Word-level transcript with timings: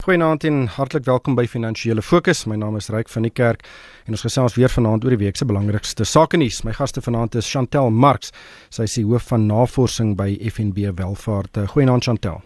Goeienaand 0.00 0.44
en 0.48 0.62
hartlik 0.66 1.04
welkom 1.04 1.34
by 1.36 1.42
Finansiële 1.44 2.00
Fokus. 2.00 2.46
My 2.48 2.56
naam 2.56 2.78
is 2.78 2.86
Ryk 2.88 3.10
van 3.12 3.26
die 3.26 3.30
Kerk 3.36 3.66
en 4.06 4.14
ons 4.16 4.22
gesels 4.24 4.54
weer 4.56 4.72
vanaand 4.72 5.04
oor 5.04 5.12
die 5.12 5.18
week 5.20 5.36
se 5.36 5.44
belangrikste 5.44 6.06
sake 6.08 6.40
nuus. 6.40 6.62
My 6.64 6.72
gaste 6.72 7.02
vanaand 7.04 7.36
is 7.36 7.50
Chantel 7.52 7.92
Marx. 7.92 8.32
Sy 8.72 8.88
is 8.88 8.96
die 8.96 9.04
hoof 9.04 9.28
van 9.28 9.44
navorsing 9.50 10.14
by 10.16 10.30
FNB 10.48 10.94
Welvaart. 10.96 11.60
Goeienaand 11.74 12.08
Chantel. 12.08 12.40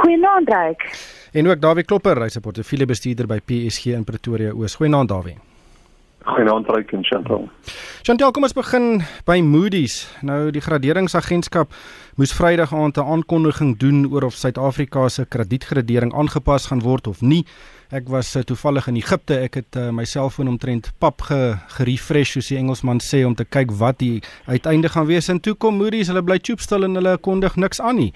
Goeienaand 0.00 0.50
Ryk. 0.50 0.82
En 1.38 1.46
ook 1.46 1.62
Dawie 1.62 1.86
Klopper, 1.86 2.18
hy's 2.26 2.36
'n 2.36 2.42
portefeuljebestuurder 2.42 3.26
by 3.26 3.38
PSG 3.38 3.94
in 3.94 4.04
Pretoria 4.04 4.50
Oos. 4.50 4.74
Goeienaand 4.74 5.08
Dawie. 5.08 5.38
Goeienaand 6.26 6.66
Ryk 6.66 6.92
en 6.92 7.04
Chantal. 7.04 7.48
Chantal, 8.02 8.32
kom 8.34 8.42
ons 8.42 8.54
begin 8.56 9.02
by 9.28 9.38
Moody's. 9.44 10.00
Nou 10.26 10.50
die 10.50 10.62
graderingsagentskap 10.62 11.70
moes 12.18 12.34
Vrydag 12.34 12.74
aand 12.74 12.98
'n 12.98 13.06
aankondiging 13.06 13.76
doen 13.78 14.06
oor 14.10 14.24
of 14.24 14.34
Suid-Afrika 14.34 15.08
se 15.08 15.24
kredietgradering 15.24 16.12
aangepas 16.14 16.66
gaan 16.66 16.82
word 16.82 17.06
of 17.06 17.20
nie. 17.20 17.46
Ek 17.90 18.08
was 18.08 18.36
uh, 18.36 18.42
toevallig 18.42 18.88
in 18.88 18.96
Egipte. 18.96 19.38
Ek 19.38 19.54
het 19.54 19.76
uh, 19.76 19.90
my 19.90 20.04
selfoon 20.04 20.48
omtrent 20.48 20.92
pap 20.98 21.22
ge 21.22 21.56
gerefresh 21.68 22.32
soos 22.32 22.48
die 22.48 22.58
Engelsman 22.58 23.00
sê 23.00 23.24
om 23.24 23.34
te 23.34 23.44
kyk 23.44 23.70
wat 23.78 23.98
die 23.98 24.22
uiteinde 24.46 24.88
gaan 24.88 25.06
wees. 25.06 25.28
En 25.28 25.40
toe 25.40 25.54
kom 25.54 25.76
Moody's, 25.76 26.08
hulle 26.08 26.22
bly 26.22 26.38
choopstil 26.42 26.84
en 26.84 26.94
hulle 26.94 27.18
kondig 27.18 27.56
niks 27.56 27.80
aan 27.80 27.96
nie 27.96 28.12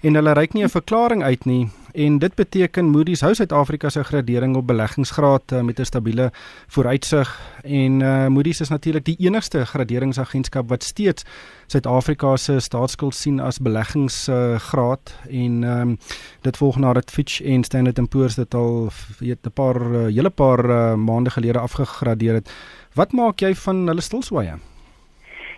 en 0.00 0.14
hulle 0.14 0.32
reik 0.32 0.52
nie 0.54 0.64
'n 0.64 0.68
verklaring 0.68 1.22
uit 1.22 1.44
nie 1.44 1.68
en 1.94 2.18
dit 2.18 2.34
beteken 2.34 2.90
Moody's 2.90 3.20
hou 3.20 3.34
Suid-Afrika 3.34 3.88
se 3.88 4.04
gradering 4.04 4.56
op 4.56 4.66
beleggingsgraad 4.66 5.52
uh, 5.52 5.60
met 5.60 5.80
'n 5.80 5.84
stabiele 5.84 6.30
vooruitsig 6.66 7.40
en 7.62 8.00
uh, 8.00 8.26
Moody's 8.26 8.60
is 8.60 8.68
natuurlik 8.68 9.04
die 9.04 9.16
enigste 9.18 9.64
graderingsagentskap 9.66 10.68
wat 10.68 10.82
steeds 10.82 11.24
Suid-Afrika 11.66 12.36
se 12.36 12.60
staatsskuld 12.60 13.14
sien 13.14 13.40
as 13.40 13.58
beleggingsgraad 13.58 15.14
uh, 15.26 15.42
en 15.42 15.62
um, 15.62 15.98
dit 16.40 16.56
volg 16.56 16.76
nadat 16.76 17.10
Fitch 17.10 17.42
en 17.42 17.64
Standard 17.64 18.08
& 18.08 18.10
Poor's 18.10 18.34
dit 18.34 18.54
al 18.54 18.90
weet 19.18 19.46
'n 19.46 19.52
paar 19.52 19.80
uh, 19.92 20.14
hele 20.14 20.30
paar 20.30 20.64
uh, 20.64 20.94
maande 20.94 21.30
gelede 21.30 21.58
afgegradeer 21.58 22.34
het. 22.34 22.50
Wat 22.94 23.12
maak 23.12 23.40
jy 23.40 23.54
van 23.54 23.86
hulle 23.86 24.00
stilswye? 24.00 24.58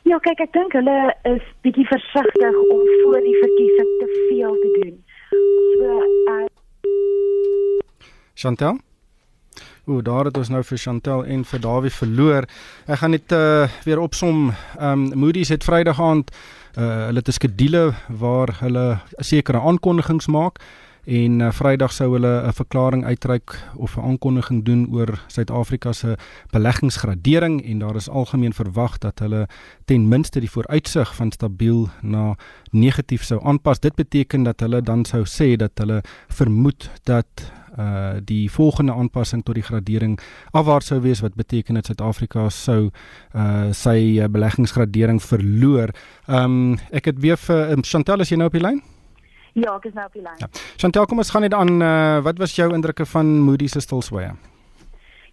Ja, 0.09 0.17
kyk, 0.25 0.41
ek 0.41 0.53
dink 0.57 0.73
hulle 0.73 0.99
is 1.29 1.45
bietjie 1.65 1.85
versigtig 1.91 2.57
om 2.73 2.85
voor 3.03 3.21
die 3.21 3.37
verkiesing 3.37 3.91
te 4.01 4.07
veel 4.29 4.55
te 4.63 4.71
doen. 4.79 4.95
So 5.77 5.99
uh 6.33 6.47
Chantel? 8.35 8.79
O, 9.85 10.01
daar 10.01 10.31
het 10.31 10.39
ons 10.41 10.49
nou 10.49 10.63
vir 10.65 10.79
Chantel 10.81 11.25
en 11.25 11.45
vir 11.45 11.61
Dawie 11.61 11.93
verloor. 11.93 12.49
Ek 12.89 13.03
gaan 13.03 13.13
net 13.13 13.33
uh 13.37 13.69
weer 13.85 14.01
opsom. 14.01 14.55
Um 14.81 15.11
Moody's 15.13 15.53
het 15.53 15.67
Vrydag 15.69 16.01
aand 16.01 16.33
uh 16.79 17.11
hulle 17.11 17.21
het 17.21 17.29
'n 17.29 17.37
skedule 17.37 17.93
waar 18.09 18.57
hulle 18.61 19.01
sekere 19.19 19.61
aankondigings 19.61 20.27
maak 20.33 20.63
en 21.05 21.41
uh, 21.41 21.51
Vrydag 21.53 21.93
sou 21.93 22.13
hulle 22.13 22.43
'n 22.47 22.53
verklaring 22.53 23.05
uitreik 23.05 23.59
of 23.77 23.97
'n 23.97 24.01
aankondiging 24.01 24.65
doen 24.65 24.89
oor 24.93 25.25
Suid-Afrika 25.27 25.93
se 25.93 26.17
beleggingsgradering 26.51 27.65
en 27.65 27.79
daar 27.79 27.97
is 27.97 28.09
algemeen 28.09 28.53
verwag 28.53 28.99
dat 28.99 29.19
hulle 29.19 29.49
ten 29.85 30.09
minste 30.09 30.41
die 30.41 30.51
vooruitsig 30.51 31.15
van 31.15 31.33
stabiel 31.33 31.89
na 32.03 32.37
negatief 32.71 33.23
sou 33.25 33.41
aanpas. 33.45 33.81
Dit 33.81 33.95
beteken 33.95 34.43
dat 34.43 34.61
hulle 34.61 34.83
dan 34.83 35.05
sou 35.05 35.25
sê 35.25 35.57
dat 35.57 35.73
hulle 35.75 36.03
vermoed 36.29 36.91
dat 37.03 37.27
uh 37.79 38.19
die 38.25 38.51
volgende 38.51 38.93
aanpassing 38.93 39.43
tot 39.45 39.55
die 39.55 39.63
gradering 39.63 40.21
afwaarts 40.51 40.87
sou 40.87 41.01
wees 41.01 41.21
wat 41.21 41.35
beteken 41.35 41.75
dat 41.75 41.87
Suid-Afrika 41.87 42.49
sou 42.49 42.91
uh 43.35 43.73
sy 43.73 44.29
beleggingsgradering 44.29 45.23
verloor. 45.23 45.95
Um 46.27 46.79
ek 46.91 47.05
het 47.05 47.21
weer 47.21 47.37
vir 47.37 47.77
Chantal 47.83 48.21
as 48.21 48.29
jy 48.29 48.37
nou 48.37 48.47
op 48.47 48.53
die 48.53 48.63
lyn? 48.63 48.83
Ja, 49.53 49.75
ek 49.75 49.85
is 49.91 49.97
nou 49.97 50.07
op 50.07 50.13
die 50.15 50.23
lyn. 50.23 50.39
Ja. 50.39 50.49
Chantel, 50.77 51.07
kom 51.07 51.19
ons 51.19 51.31
gaan 51.31 51.43
net 51.43 51.55
aan 51.55 51.83
uh, 51.83 52.23
wat 52.23 52.39
was 52.39 52.55
jou 52.55 52.69
indrukke 52.75 53.07
van 53.07 53.27
Moody's 53.47 53.73
se 53.73 53.81
stilswye? 53.81 54.31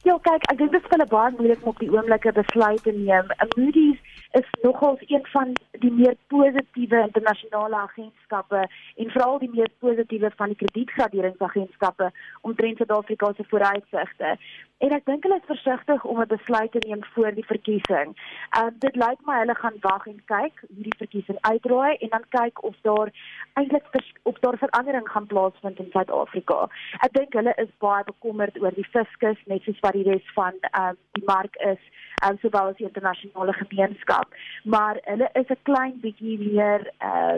Ja, 0.06 0.16
kyk, 0.24 0.46
ek 0.52 0.58
dink 0.58 0.72
dit 0.72 0.84
is 0.84 0.94
hulle 0.94 1.08
baie 1.12 1.34
moeilik 1.38 1.64
om 1.66 1.74
op 1.74 1.80
die 1.84 1.92
oomblik 1.92 2.26
'n 2.26 2.38
besluit 2.38 2.84
te 2.84 2.94
neem. 2.96 3.28
Moody's 3.56 4.00
is 4.38 4.50
nogals 4.62 5.00
een 5.08 5.26
van 5.26 5.54
die 5.72 5.92
meer 5.92 6.16
positiewe 6.28 7.02
internasionale 7.02 7.76
agentskappe 7.76 8.62
en 8.96 9.10
veral 9.16 9.40
die 9.40 9.50
meer 9.54 9.70
positiewe 9.80 10.32
van 10.36 10.54
die 10.54 10.60
kredietgraderingsagentskappe 10.62 12.12
omtrent 12.42 12.78
Suid-Afrika 12.78 13.34
se 13.34 13.44
vooruitsigte. 13.48 14.38
En 14.78 14.94
ek 14.94 15.08
dink 15.10 15.24
hulle 15.26 15.40
is 15.42 15.50
versigtig 15.50 16.04
om 16.06 16.20
'n 16.22 16.28
besluit 16.34 16.72
te 16.72 16.82
neem 16.88 17.04
voor 17.14 17.32
die 17.34 17.46
verkiesing. 17.46 18.14
Ehm 18.50 18.68
uh, 18.68 18.72
dit 18.86 18.96
lyk 18.96 19.20
my 19.26 19.38
hulle 19.40 19.56
gaan 19.56 19.78
wag 19.82 20.06
en 20.08 20.22
kyk 20.26 20.62
hoe 20.68 20.84
die 20.90 20.98
verkiesing 20.98 21.38
uitdraai 21.42 21.98
en 21.98 22.10
dan 22.10 22.26
kyk 22.30 22.64
of 22.64 22.76
daar 22.82 23.10
eintlik 23.54 23.86
op 24.24 24.38
daar 24.42 24.58
verandering 24.58 25.10
gaan 25.10 25.28
plaasvind 25.28 25.80
in 25.80 25.90
Suid-Afrika. 25.92 26.70
Ek 27.06 27.14
dink 27.14 27.34
hulle 27.34 27.54
is 27.56 27.72
baie 27.78 28.04
bekommerd 28.04 28.62
oor 28.62 28.74
die 28.76 28.90
fiskus 28.92 29.42
net 29.46 29.64
soos 29.64 29.80
wat 29.80 29.94
die 29.94 30.10
res 30.12 30.34
van 30.34 30.54
ehm 30.62 30.84
uh, 30.84 30.94
die 31.12 31.26
mark 31.26 31.56
is, 31.56 31.82
ehm 32.22 32.32
um, 32.32 32.38
sowel 32.42 32.70
as 32.70 32.78
die 32.78 32.90
internasionale 32.92 33.54
gemeenskap. 33.54 34.27
Maar 34.64 35.00
hulle 35.04 35.30
is 35.34 35.50
'n 35.50 35.64
klein 35.64 36.00
bietjie 36.02 36.38
meer 36.40 36.92
uh, 37.02 37.38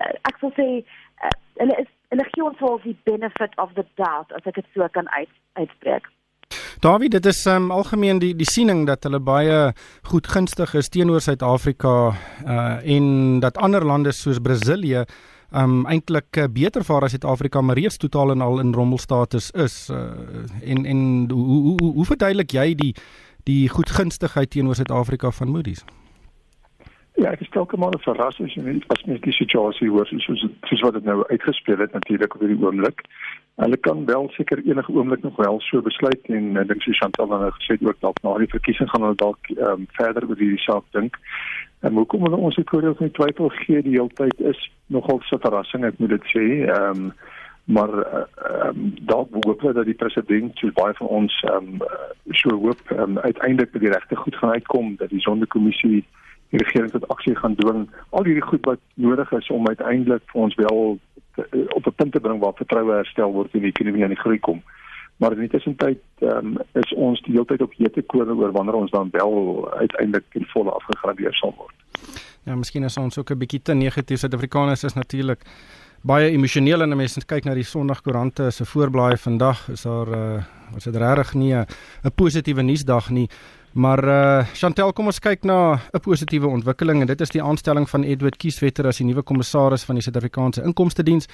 uh 0.00 0.14
ek 0.30 0.36
sou 0.40 0.50
sê 0.58 0.68
uh, 0.80 1.34
hulle 1.60 1.76
is 1.82 1.90
hulle 2.08 2.26
gee 2.32 2.44
ons 2.44 2.60
wel 2.60 2.80
die 2.84 2.96
benefit 3.04 3.56
of 3.58 3.72
the 3.74 3.86
doubt 3.94 4.32
as 4.32 4.46
ek 4.46 4.54
dit 4.54 4.66
so 4.74 4.88
kan 4.92 5.08
uit 5.08 5.32
uitspreek. 5.52 6.06
Dawie, 6.84 7.08
dit 7.08 7.26
is 7.26 7.46
um, 7.46 7.70
algemeen 7.70 8.18
die 8.20 8.34
die 8.36 8.48
siening 8.48 8.84
dat 8.86 9.06
hulle 9.06 9.20
baie 9.20 9.72
goed 10.10 10.26
gunstig 10.28 10.74
is 10.74 10.90
teenoor 10.92 11.22
Suid-Afrika 11.24 11.94
uh 12.44 12.96
en 12.96 13.40
dat 13.40 13.56
ander 13.56 13.84
lande 13.84 14.12
soos 14.12 14.42
Brasilië 14.42 15.04
um 15.54 15.86
eintlik 15.86 16.40
beter 16.52 16.84
vaar 16.84 17.06
as 17.06 17.14
Suid-Afrika 17.14 17.60
maar 17.60 17.78
reeds 17.78 17.96
totaal 17.96 18.34
en 18.34 18.40
al 18.40 18.60
in 18.60 18.74
rommelstatus 18.74 19.50
is. 19.50 19.88
Uh 19.90 20.44
en 20.62 20.84
en 20.84 21.00
hoe 21.30 21.44
hoe 21.46 21.76
hoe, 21.80 21.92
hoe 21.92 22.04
verduidelik 22.12 22.52
jy 22.52 22.74
die 22.74 22.94
die 23.44 23.68
goedgunstigheid 23.68 24.50
teenoor 24.50 24.74
Suid-Afrika 24.74 25.30
van 25.30 25.48
Moody's? 25.48 25.84
Ja, 27.14 27.30
ek 27.30 27.44
is 27.44 27.50
telke 27.54 27.78
maar 27.78 27.94
verras 28.02 28.40
as 28.42 28.54
jy 28.56 28.72
as 28.90 29.02
mens 29.06 29.20
die 29.22 29.32
situasie 29.36 29.86
hoor 29.86 30.08
soos 30.10 30.40
soos 30.66 30.80
wat 30.82 30.96
dit 30.96 31.04
nou 31.06 31.20
uitgespeel 31.28 31.84
het 31.84 31.92
natuurlik 31.94 32.34
op 32.34 32.40
hierdie 32.42 32.58
oomblik. 32.58 33.04
Hulle 33.62 33.76
kan 33.86 34.02
wel 34.08 34.26
seker 34.34 34.58
enige 34.66 34.92
oomblik 34.92 35.22
nog 35.22 35.36
wel 35.38 35.60
so 35.62 35.82
besluit 35.86 36.26
en 36.34 36.56
ek 36.58 36.72
dink 36.72 36.82
so 36.82 36.96
Chantal 36.98 37.30
het 37.30 37.44
nou 37.44 37.52
gesê 37.60 37.76
ook 37.86 38.00
dalk 38.02 38.18
na 38.26 38.32
die 38.42 38.50
verkiesing 38.50 38.90
gaan 38.90 39.06
hulle 39.06 39.20
dalk 39.20 39.52
um, 39.54 39.84
verder 40.00 40.26
oor 40.26 40.42
hierdie 40.42 40.64
saak 40.64 40.88
dink. 40.96 41.20
En 41.86 41.94
hoekom 42.00 42.26
hulle 42.26 42.40
ons 42.48 42.58
hoor 42.72 42.88
of 42.90 43.04
nie 43.04 43.14
twyfel 43.14 43.54
gee 43.60 43.84
die 43.86 43.94
hele 43.94 44.10
tyd 44.18 44.42
is 44.50 44.66
nogal 44.90 45.22
so 45.28 45.38
verrassing 45.38 45.86
ek 45.86 46.02
moet 46.02 46.16
dit 46.16 46.28
sê. 46.34 46.44
Ehm 46.66 47.06
um, 47.06 47.14
maar 47.64 47.94
ehm 47.94 48.26
uh, 48.48 48.66
um, 48.68 48.90
dalk 49.08 49.30
hoop 49.46 49.62
hulle 49.62 49.78
dat 49.78 49.86
die 49.86 49.96
president 50.02 50.58
so 50.58 50.74
baie 50.74 50.98
van 50.98 51.14
ons 51.22 51.38
ehm 51.46 51.78
um, 51.78 52.34
so 52.42 52.58
hoop 52.66 52.82
um, 52.98 53.22
uiteindelik 53.22 53.70
by 53.72 53.86
die 53.86 53.94
regte 53.94 54.18
goed 54.18 54.36
gaan 54.42 54.58
uitkom 54.58 54.96
dat 54.98 55.14
die 55.14 55.22
sondekommissie 55.22 56.02
die 56.54 56.62
regering 56.62 56.92
tot 56.94 57.08
aksie 57.08 57.34
gaan 57.36 57.56
dwing. 57.58 57.88
Al 58.10 58.28
hierdie 58.28 58.46
goed 58.46 58.64
wat 58.68 58.80
nodig 58.94 59.32
is 59.32 59.50
om 59.50 59.66
uiteindelik 59.68 60.22
vir 60.32 60.40
ons 60.46 60.54
wel 60.60 60.98
te, 61.34 61.46
op 61.74 61.86
'n 61.86 61.98
punt 62.00 62.12
te 62.12 62.20
bring 62.20 62.40
waar 62.40 62.54
vertroue 62.54 62.94
herstel 62.94 63.32
word 63.32 63.54
en 63.54 63.66
die 63.66 63.74
ekonomie 63.74 64.02
aan 64.02 64.14
die 64.14 64.24
groei 64.24 64.38
kom. 64.38 64.62
Maar 65.16 65.32
in 65.32 65.46
die 65.46 65.48
tussentyd 65.48 66.00
um, 66.20 66.58
is 66.72 66.94
ons 66.94 67.22
die 67.22 67.32
hele 67.32 67.46
tyd 67.46 67.62
op 67.62 67.74
hete 67.78 68.02
koorde 68.02 68.34
oor 68.34 68.52
wanneer 68.52 68.74
ons 68.74 68.90
dan 68.90 69.08
wel 69.10 69.34
uiteindelik 69.78 70.24
in 70.32 70.46
volle 70.52 70.70
afgegradeer 70.70 71.34
sal 71.34 71.54
word. 71.58 71.74
Ja, 72.44 72.54
miskien 72.54 72.84
is 72.84 72.96
ons 72.96 73.18
ook 73.18 73.30
'n 73.30 73.38
bietjie 73.38 73.62
te 73.62 73.74
negatief. 73.74 74.18
Suid-Afrikaners 74.18 74.84
is 74.84 74.94
natuurlik 74.94 75.40
baie 76.02 76.30
emosioneel 76.30 76.82
en 76.82 76.96
mense 76.96 77.20
kyk 77.26 77.44
na 77.44 77.54
die 77.54 77.64
Sondagkoerante 77.64 78.50
se 78.50 78.64
voorblaai 78.64 79.16
vandag 79.16 79.68
is 79.68 79.82
daar 79.82 80.08
uh, 80.08 80.42
was 80.74 80.84
dit 80.84 80.96
regtig 80.96 81.34
nie 81.34 81.54
'n 81.54 81.66
positiewe 82.14 82.62
nuusdag 82.62 83.10
nie. 83.10 83.28
Maar 83.74 84.04
uh 84.04 84.46
Chantel, 84.54 84.92
kom 84.92 85.06
ons 85.10 85.18
kyk 85.18 85.42
na 85.44 85.80
'n 85.92 86.00
positiewe 86.00 86.46
ontwikkeling 86.46 87.00
en 87.00 87.06
dit 87.06 87.20
is 87.20 87.30
die 87.30 87.42
aanstelling 87.42 87.90
van 87.90 88.04
Edward 88.04 88.36
Kieswetter 88.36 88.86
as 88.86 88.98
die 88.98 89.06
nuwe 89.06 89.22
kommissaris 89.22 89.84
van 89.84 89.94
die 89.94 90.02
Suid-Afrikaanse 90.02 90.62
Inkomste 90.62 91.02
Diens. 91.02 91.26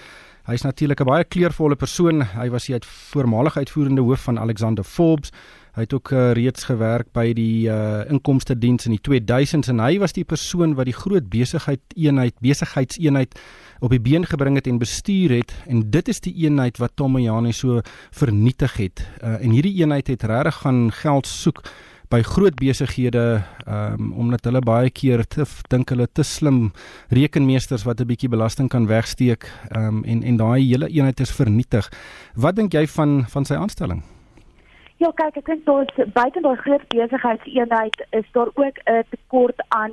Hy 0.47 0.55
is 0.55 0.62
natuurlik 0.62 1.00
'n 1.00 1.05
baie 1.05 1.25
kleurvolle 1.25 1.77
persoon. 1.77 2.23
Hy 2.23 2.49
was 2.49 2.67
die 2.67 2.79
voormalige 2.81 3.59
uitvoerende 3.59 4.00
hoof 4.00 4.23
van 4.23 4.38
Alexander 4.38 4.85
Forbes. 4.85 5.32
Hy 5.76 5.84
het 5.87 5.93
ook 5.94 6.11
uh, 6.11 6.32
reeds 6.32 6.64
gewerk 6.67 7.12
by 7.14 7.31
die 7.37 7.69
uh 7.70 8.02
Inkomste 8.11 8.56
Diens 8.58 8.88
in 8.88 8.96
die 8.96 9.02
2000s 9.06 9.70
en 9.70 9.82
hy 9.82 9.99
was 10.02 10.17
die 10.17 10.25
persoon 10.25 10.75
wat 10.75 10.90
die 10.90 10.96
groot 10.96 11.28
besigheid 11.31 11.82
eenheid 11.94 12.34
besigheidseenheid 12.43 13.38
op 13.81 13.94
die 13.94 14.00
been 14.02 14.26
gebring 14.26 14.58
het 14.58 14.67
en 14.67 14.81
bestuur 14.82 15.37
het 15.38 15.55
en 15.70 15.84
dit 15.90 16.08
is 16.08 16.20
die 16.20 16.34
eenheid 16.46 16.81
wat 16.82 16.96
Tom 16.96 17.14
Moyane 17.14 17.52
so 17.52 17.81
vernietig 18.11 18.76
het. 18.82 19.06
Uh 19.22 19.38
en 19.40 19.55
hierdie 19.55 19.76
eenheid 19.78 20.11
het 20.11 20.26
regtig 20.26 20.62
gaan 20.64 20.90
geld 20.93 21.26
soek 21.26 21.62
by 22.11 22.25
groot 22.26 22.56
besighede 22.58 23.43
um, 23.70 24.11
omdat 24.19 24.49
hulle 24.49 24.61
baie 24.66 24.90
keer 24.90 25.23
te 25.31 25.46
dink 25.70 25.93
hulle 25.94 26.08
te 26.11 26.26
slim 26.26 26.73
rekenmeesters 27.14 27.87
wat 27.87 28.00
'n 28.00 28.11
bietjie 28.11 28.28
belasting 28.28 28.69
kan 28.69 28.90
wegsteek 28.90 29.46
um, 29.76 30.02
en 30.05 30.23
en 30.23 30.37
daai 30.37 30.61
hele 30.66 30.88
eenheid 30.90 31.20
is 31.20 31.31
vernietig. 31.31 31.87
Wat 32.34 32.56
dink 32.56 32.73
jy 32.75 32.87
van 32.87 33.25
van 33.28 33.44
sy 33.44 33.55
aanstelling? 33.55 34.02
Ja, 35.00 35.08
kyk, 35.17 35.38
ek 35.41 35.47
dink 35.49 35.64
daar 35.64 35.88
buite 36.12 36.41
daai 36.44 36.56
groot 36.61 36.82
besigheidseenheid 36.93 38.02
is 38.19 38.26
daar 38.37 38.50
ook 38.55 38.76
'n 38.85 39.05
tekort 39.11 39.62
aan 39.69 39.93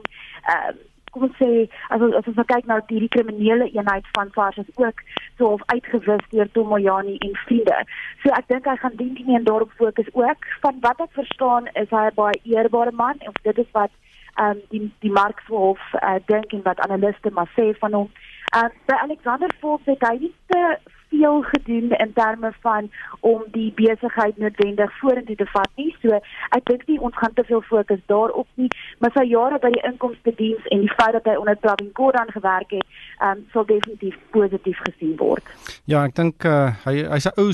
uh, 0.52 0.72
kom 1.12 1.24
ons 1.28 1.38
sê 1.42 1.70
as 1.96 2.02
ons 2.02 2.16
as 2.20 2.28
ons 2.30 2.36
nou 2.40 2.46
kyk 2.50 2.68
na 2.70 2.80
die 2.90 3.08
kriminele 3.16 3.70
eenheid 3.72 4.10
van 4.18 4.32
SARS 4.36 4.58
is 4.64 4.72
ook 4.76 5.00
so 5.38 5.54
of 5.58 5.64
uitgewis 5.74 6.26
deur 6.34 6.52
Tomoyani 6.52 7.16
en 7.28 7.36
vriende. 7.46 7.78
So 8.24 8.34
ek 8.40 8.50
dink 8.52 8.68
hy 8.70 8.76
gaan 8.82 8.98
dien 9.02 9.14
nie 9.14 9.38
en 9.40 9.48
daarop 9.48 9.72
fokus 9.80 10.10
ook. 10.14 10.50
Van 10.66 10.84
wat 10.86 11.00
ek 11.00 11.16
verstaan 11.20 11.72
is 11.74 11.90
hy 11.90 12.04
'n 12.10 12.20
baie 12.20 12.42
eerbare 12.44 12.92
man 12.92 13.16
en 13.20 13.32
dit 13.42 13.58
is 13.58 13.72
wat 13.72 13.92
ehm 14.36 14.58
um, 14.58 14.62
die 14.70 14.92
die 15.00 15.12
Markshof 15.12 15.80
uh, 15.94 16.20
dink 16.26 16.54
en 16.54 16.62
wat 16.70 16.80
analiste 16.80 17.32
maar 17.32 17.52
sê 17.56 17.72
van 17.80 17.94
hom. 17.94 18.10
Uh, 18.56 18.70
by 18.86 18.96
Alexander 19.08 19.50
Forbes 19.60 19.96
het 19.96 20.08
hy 20.10 20.18
nie 20.20 20.34
te 20.48 20.78
veel 21.18 21.42
gedoen 21.42 21.92
in 21.92 22.14
terme 22.14 22.52
van 22.62 22.90
om 23.20 23.44
die 23.52 23.72
besigheid 23.76 24.38
noodwendig 24.38 24.98
vorentoe 25.00 25.36
te 25.36 25.46
vat 25.46 25.70
nie. 25.76 25.96
So 26.02 26.20
ek 26.58 26.66
dink 26.70 26.86
nie 26.88 27.00
ons 27.00 27.18
gaan 27.18 27.34
te 27.34 27.44
veel 27.48 27.62
fokus 27.62 28.02
daarop 28.06 28.48
nie, 28.56 28.70
maar 29.00 29.14
sy 29.16 29.26
jare 29.30 29.60
by 29.64 29.72
die 29.74 29.84
inkomste 29.90 30.34
diens 30.38 30.70
en 30.72 30.86
die 30.86 30.94
feit 30.96 31.18
dat 31.18 31.26
hy 31.26 31.36
onder 31.40 31.58
Gordhan 31.98 32.32
gewerk 32.32 32.72
het, 32.72 32.86
um, 33.26 33.44
sal 33.54 33.66
definitief 33.66 34.16
positief 34.32 34.78
gesien 34.86 35.16
word. 35.18 35.44
Ja, 35.86 36.04
ek 36.06 36.16
dink 36.20 36.46
uh, 36.46 36.76
hy 36.86 37.04
hy's 37.10 37.28
'n 37.28 37.36
ou 37.42 37.50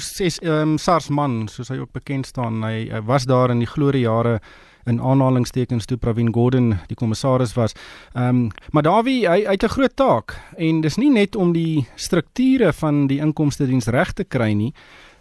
um, 0.52 0.78
SARS 0.78 1.10
man, 1.10 1.48
soos 1.48 1.70
hy 1.70 1.80
ook 1.80 1.94
bekend 1.94 2.28
staan. 2.28 2.64
Hy, 2.64 2.90
hy 2.92 3.02
was 3.08 3.26
daar 3.26 3.52
in 3.52 3.64
die 3.64 3.70
glorie 3.70 4.04
jare 4.04 4.40
in 4.86 5.02
aanhalingstekens 5.02 5.86
toe 5.86 5.98
Pravin 5.98 6.34
Gordhan 6.34 6.74
die 6.88 6.96
kommissaris 6.96 7.54
was. 7.54 7.76
Ehm 8.14 8.28
um, 8.28 8.52
maar 8.72 8.84
Dawie, 8.84 9.30
hy, 9.30 9.44
hy 9.46 9.52
het 9.52 9.64
'n 9.64 9.76
groot 9.76 9.96
taak 9.96 10.36
en 10.58 10.82
dis 10.82 10.98
nie 10.98 11.12
net 11.12 11.36
om 11.36 11.54
die 11.54 11.88
strukture 11.96 12.74
van 12.74 13.08
die 13.08 13.20
inkomste 13.20 13.66
diens 13.66 13.88
reg 13.88 14.14
te 14.14 14.24
kry 14.24 14.54
nie. 14.54 14.74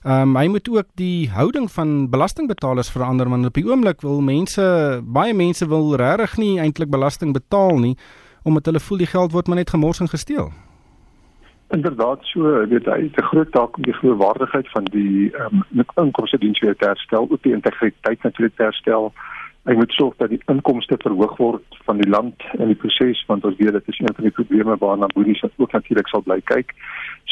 Ehm 0.04 0.34
um, 0.34 0.36
hy 0.36 0.48
moet 0.48 0.68
ook 0.68 0.88
die 0.94 1.30
houding 1.30 1.70
van 1.70 2.10
belastingbetalers 2.10 2.90
verander 2.90 3.28
want 3.28 3.46
op 3.46 3.54
die 3.54 3.66
oomblik 3.66 4.00
wil 4.00 4.20
mense 4.20 5.00
baie 5.04 5.34
mense 5.34 5.68
wil 5.68 5.94
regtig 5.96 6.36
nie 6.36 6.58
eintlik 6.58 6.90
belasting 6.90 7.32
betaal 7.32 7.78
nie 7.78 7.96
omdat 8.42 8.66
hulle 8.66 8.80
voel 8.80 8.98
die 8.98 9.06
geld 9.06 9.32
word 9.32 9.46
maar 9.46 9.56
net 9.56 9.70
gemors 9.70 10.00
en 10.00 10.08
gesteel. 10.08 10.50
Inderdaad 11.70 12.18
so, 12.22 12.42
weet 12.68 12.84
hy, 12.84 13.00
dit 13.00 13.16
is 13.16 13.22
'n 13.22 13.30
groot 13.30 13.52
taak 13.52 13.76
om 13.76 13.82
die 13.82 13.94
geloofwaardigheid 13.94 14.68
van 14.70 14.84
die 14.84 15.30
ehm 15.30 15.62
um, 15.70 15.84
inkomste 15.94 16.38
diens 16.38 16.60
weer 16.60 16.76
te 16.76 16.86
herstel, 16.86 17.26
ook 17.30 17.42
die 17.42 17.54
integriteit 17.54 18.22
natuurlik 18.22 18.56
te 18.56 18.62
herstel 18.62 19.12
hy 19.64 19.74
moet 19.78 19.92
sorg 19.94 20.16
dat 20.18 20.32
die 20.32 20.40
inkomste 20.50 20.96
verhoog 20.98 21.36
word 21.38 21.80
van 21.86 22.00
die 22.02 22.10
land 22.10 22.42
in 22.58 22.72
die 22.72 22.78
proses 22.78 23.20
want 23.28 23.44
ons 23.46 23.58
weet 23.60 23.76
dit 23.76 23.90
is 23.92 24.00
een 24.00 24.14
van 24.14 24.26
die 24.26 24.34
probleme 24.34 24.76
waarna 24.78 25.06
Boelie 25.14 25.38
ook 25.56 25.72
natuurlik 25.72 26.08
sal 26.10 26.24
bly 26.26 26.40
kyk. 26.50 26.74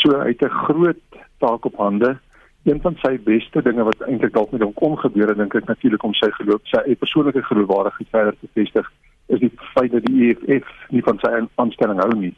So 0.02 0.20
hy 0.20 0.28
het 0.28 0.42
'n 0.42 0.58
groot 0.66 1.02
taak 1.38 1.64
op 1.64 1.76
hande. 1.76 2.18
Een 2.64 2.80
van 2.80 2.96
sy 3.02 3.18
beste 3.24 3.62
dinge 3.62 3.82
wat 3.84 4.00
eintlik 4.06 4.32
dalk 4.32 4.50
met 4.52 4.62
hom 4.62 4.74
kom 4.74 4.96
gebeur, 4.96 5.34
dink 5.34 5.54
ek 5.54 5.66
natuurlik 5.66 6.02
om 6.02 6.14
sy 6.14 6.30
geloof, 6.30 6.60
sy 6.64 6.94
persoonlike 6.94 7.42
geloofwaardigheid 7.42 8.08
verder 8.10 8.34
te 8.40 8.48
vestig, 8.54 8.92
is 9.26 9.40
die 9.40 9.52
feit 9.74 9.92
dat 9.92 10.04
die 10.04 10.36
EFF 10.36 10.68
nie 10.90 11.02
van 11.02 11.18
sy 11.18 11.46
aanstelling 11.54 12.00
hou 12.00 12.14
nie. 12.14 12.34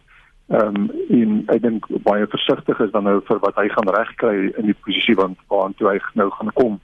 Ehm 0.49 0.77
um, 0.77 0.91
en 1.09 1.43
ek 1.49 1.63
dink 1.63 1.87
baie 2.03 2.27
versigtig 2.27 2.81
is 2.81 2.91
dan 2.91 3.05
nou 3.05 3.21
vir 3.25 3.39
wat 3.39 3.57
hy 3.57 3.69
gaan 3.69 3.89
regkry 3.89 4.53
in 4.57 4.67
die 4.67 4.79
posisie 4.85 5.15
want 5.15 5.39
waartoe 5.49 5.89
hy 5.89 5.99
nou 6.15 6.31
gaan 6.31 6.53
kom 6.53 6.81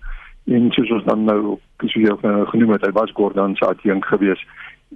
en 0.48 0.70
soos 0.72 0.90
ons 0.96 1.04
dan 1.04 1.24
nou 1.28 1.58
soos 1.82 1.94
jy 1.94 2.08
uh, 2.08 2.46
genoem 2.52 2.74
het, 2.76 2.86
hy 2.86 2.92
was 2.96 3.12
Gordon 3.14 3.56
se 3.56 3.66
adjunk 3.66 4.06
geweest 4.08 4.46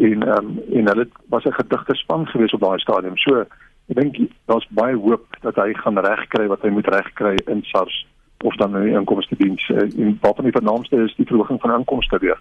en 0.01 0.25
um, 0.29 0.55
en 0.73 0.89
hulle 0.89 1.09
was 1.29 1.45
'n 1.45 1.59
gedigte 1.59 1.95
span 1.95 2.27
geweest 2.27 2.55
op 2.55 2.61
daai 2.61 2.79
stadium. 2.79 3.17
So 3.17 3.45
ek 3.91 3.97
dink 4.01 4.17
daar's 4.47 4.69
baie 4.71 4.97
hoop 4.97 5.27
dat 5.41 5.57
hy 5.57 5.75
gaan 5.75 5.99
regkry 5.99 6.47
wat 6.47 6.63
hy 6.63 6.71
moet 6.71 6.89
regkry 6.89 7.37
in 7.47 7.63
SARS 7.63 8.07
of 8.45 8.57
dan 8.57 8.77
in 8.77 8.85
die 8.85 8.99
inkomste 8.99 9.37
diens 9.39 9.69
uh, 9.69 9.83
en 9.83 10.19
wat 10.21 10.37
van 10.37 10.45
die 10.45 10.59
vernaamste 10.59 10.97
is 11.05 11.15
die 11.17 11.27
verhoging 11.27 11.61
van 11.61 11.79
inkomste 11.79 12.19
weer. 12.19 12.41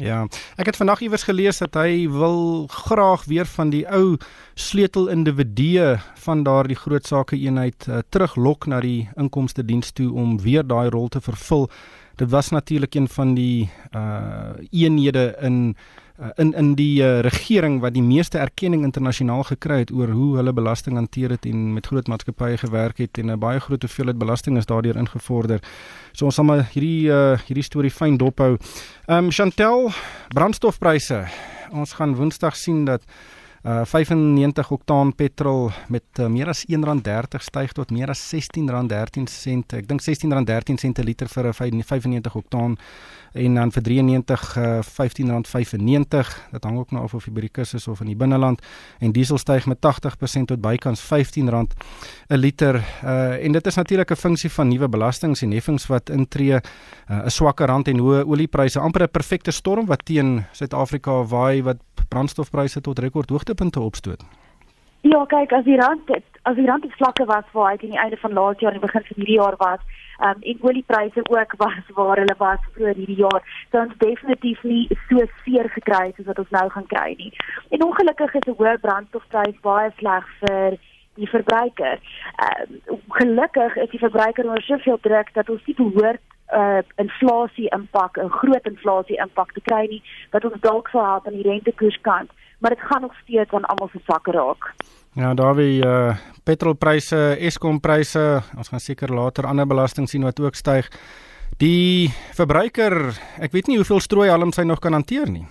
Ja, 0.00 0.24
ek 0.56 0.70
het 0.70 0.76
vandag 0.80 1.02
iewers 1.04 1.26
gelees 1.28 1.58
dat 1.60 1.74
hy 1.76 2.08
wil 2.08 2.64
graag 2.72 3.26
weer 3.28 3.44
van 3.44 3.68
die 3.70 3.84
ou 3.92 4.16
sleutel 4.54 5.10
individue 5.12 5.98
van 6.24 6.42
daardie 6.42 6.78
groot 6.80 7.04
sake 7.04 7.36
eenheid 7.36 7.84
uh, 7.88 8.00
teruglok 8.08 8.66
na 8.66 8.80
die 8.80 9.10
inkomste 9.20 9.64
diens 9.64 9.92
toe 9.92 10.08
om 10.12 10.38
weer 10.40 10.64
daai 10.64 10.88
rol 10.88 11.08
te 11.12 11.20
vervul 11.20 11.68
dit 12.16 12.30
was 12.30 12.50
natuurlik 12.50 12.94
een 12.94 13.08
van 13.08 13.34
die 13.34 13.70
uh 13.94 14.52
eenhede 14.70 15.36
in 15.40 15.76
uh, 16.20 16.28
in 16.34 16.52
in 16.54 16.74
die 16.74 17.02
uh, 17.02 17.20
regering 17.20 17.80
wat 17.80 17.94
die 17.94 18.02
meeste 18.02 18.38
erkenning 18.38 18.84
internasionaal 18.84 19.42
gekry 19.42 19.78
het 19.78 19.92
oor 19.92 20.08
hoe 20.08 20.36
hulle 20.36 20.52
belasting 20.52 20.96
hanteer 20.96 21.30
het 21.30 21.46
en 21.46 21.72
met 21.72 21.86
groot 21.86 22.06
maatskappye 22.06 22.56
gewerk 22.56 22.98
het 22.98 23.18
en 23.18 23.30
'n 23.30 23.38
baie 23.38 23.60
groot 23.60 23.82
hoeveelheid 23.82 24.18
belasting 24.18 24.56
is 24.56 24.66
daardeur 24.66 24.96
ingevorder. 24.96 25.60
So 26.12 26.24
ons 26.24 26.34
sal 26.34 26.44
maar 26.44 26.68
hierdie 26.72 27.08
uh 27.08 27.38
hierdie 27.46 27.64
storie 27.64 27.90
fyn 27.90 28.16
dophou. 28.16 28.56
Ehm 29.06 29.24
um, 29.24 29.30
Chantel, 29.30 29.90
brandstofpryse. 30.28 31.24
Ons 31.70 31.92
gaan 31.92 32.14
Woensdag 32.14 32.56
sien 32.56 32.84
dat 32.84 33.02
Uh 33.62 33.84
95 33.84 34.70
oktaan 34.70 35.14
petrol 35.14 35.70
met 35.88 36.02
uh, 36.18 36.26
meer 36.26 36.48
as 36.50 36.64
R1.30 36.66 37.44
styg 37.46 37.72
tot 37.72 37.92
meer 37.94 38.10
as 38.10 38.18
R16.13. 38.34 39.62
Ek 39.78 39.86
dink 39.86 40.02
R16.13 40.02 40.90
per 40.96 41.06
liter 41.06 41.28
vir 41.30 41.46
'n 41.46 41.82
95 41.82 42.34
oktaan 42.34 42.76
en 43.32 43.54
dan 43.54 43.70
vir 43.72 43.82
93 43.82 44.56
uh, 44.56 44.80
R15.95. 44.82 46.32
Dit 46.50 46.64
hang 46.64 46.78
ook 46.78 46.90
nou 46.90 47.04
af 47.04 47.14
of 47.14 47.26
jy 47.26 47.32
by 47.32 47.40
die 47.40 47.52
kus 47.54 47.74
is 47.74 47.86
of 47.88 48.00
in 48.00 48.10
die 48.10 48.16
binneland. 48.16 48.60
En 48.98 49.12
diesel 49.12 49.38
styg 49.38 49.66
met 49.66 49.78
80% 49.78 50.44
tot 50.50 50.60
bykans 50.60 51.00
R15 51.00 51.46
'n 52.28 52.36
liter. 52.36 52.82
Uh 53.04 53.44
en 53.44 53.52
dit 53.52 53.66
is 53.66 53.74
natuurlik 53.74 54.10
'n 54.10 54.16
funksie 54.16 54.50
van 54.50 54.68
nuwe 54.68 54.88
belastings 54.88 55.42
en 55.42 55.50
heffings 55.52 55.86
wat 55.86 56.10
intree, 56.10 56.58
'n 56.58 56.62
uh, 57.10 57.28
swakker 57.28 57.66
rand 57.66 57.88
en 57.88 57.98
hoë 57.98 58.26
oliepryse, 58.26 58.80
amper 58.80 59.02
'n 59.02 59.10
perfekte 59.10 59.50
storm 59.50 59.86
wat 59.86 60.04
teen 60.04 60.44
Suid-Afrika 60.52 61.24
waai 61.24 61.62
wat 61.62 61.78
brandstofpryse 62.08 62.80
tot 62.80 62.98
rekordhoogtepunte 63.52 63.80
opstoot. 63.80 64.24
Ja, 65.02 65.24
kyk, 65.26 65.52
as 65.52 65.64
die 65.64 65.76
rand 65.76 66.08
het, 66.08 66.24
as 66.42 66.54
die 66.54 66.66
rand 66.66 66.84
op 66.84 66.92
vlakke 66.92 67.24
was 67.26 67.44
waar 67.52 67.72
hy 67.72 67.76
teen 67.76 67.90
die 67.90 67.98
einde 67.98 68.16
van 68.16 68.32
laas 68.32 68.58
jaar 68.58 68.72
en 68.72 68.80
begin 68.80 69.02
van 69.02 69.16
hierdie 69.16 69.38
jaar 69.40 69.56
was, 69.58 69.80
um, 70.22 70.38
en 70.40 70.62
oliepryse 70.62 71.22
ook 71.24 71.54
was 71.58 71.90
waar 71.94 72.18
hulle 72.22 72.36
was 72.38 72.62
vroeër 72.74 72.94
hierdie 72.94 73.18
jaar, 73.18 73.42
sou 73.70 73.82
ons 73.82 73.98
definitief 73.98 74.62
nie 74.62 74.86
so 75.08 75.26
seer 75.42 75.68
gekry 75.74 76.06
het 76.06 76.16
soos 76.16 76.30
wat 76.30 76.38
ons 76.38 76.54
nou 76.54 76.68
gaan 76.70 76.86
kry 76.86 77.14
nie. 77.18 77.32
En 77.70 77.82
ongelukkig 77.82 78.34
is 78.34 78.46
'n 78.46 78.58
hoë 78.58 78.78
brandstofprys 78.80 79.58
baie 79.62 79.90
sleg 79.98 80.28
vir 80.44 80.78
die 81.14 81.28
verbruiker. 81.28 81.98
Um, 82.46 82.78
gelukkig 83.08 83.76
is 83.76 83.90
die 83.90 84.04
verbruiker 84.06 84.46
onder 84.46 84.62
soveel 84.62 85.00
druk 85.00 85.34
dat 85.34 85.50
ons 85.50 85.66
nie 85.66 85.74
behoort 85.74 86.22
uh 86.52 86.82
inflasie 86.96 87.68
impak, 87.72 88.16
'n 88.16 88.28
groot 88.28 88.66
inflasie 88.66 89.16
impak 89.16 89.52
te 89.52 89.60
kry 89.60 89.86
nie 89.88 90.02
wat 90.30 90.44
ons 90.44 90.60
dalk 90.60 90.88
sal 90.88 91.04
help 91.04 91.26
aan 91.26 91.40
die 91.40 91.48
rentekoerskant, 91.50 92.30
maar 92.62 92.70
dit 92.70 92.86
gaan 92.88 93.00
nog 93.00 93.14
steeds 93.22 93.52
aan 93.52 93.64
almal 93.64 93.88
se 93.92 94.00
sakke 94.06 94.30
raak. 94.30 94.74
Ja, 95.12 95.34
daar 95.34 95.54
wie 95.54 95.84
uh 95.86 96.16
petrolpryse, 96.44 97.36
Eskom 97.38 97.80
pryse, 97.80 98.42
ons 98.56 98.68
gaan 98.68 98.80
seker 98.80 99.14
later 99.14 99.46
ander 99.46 99.66
belasting 99.66 100.08
sien 100.08 100.22
wat 100.22 100.40
ook 100.40 100.54
styg. 100.54 100.88
Die 101.58 102.10
verbruiker, 102.34 102.94
ek 103.38 103.52
weet 103.52 103.68
nie 103.70 103.76
hoeveel 103.78 104.00
strooi 104.00 104.30
alom 104.30 104.50
sy 104.52 104.64
nog 104.66 104.80
kan 104.82 104.96
hanteer 104.96 105.30
nie. 105.30 105.44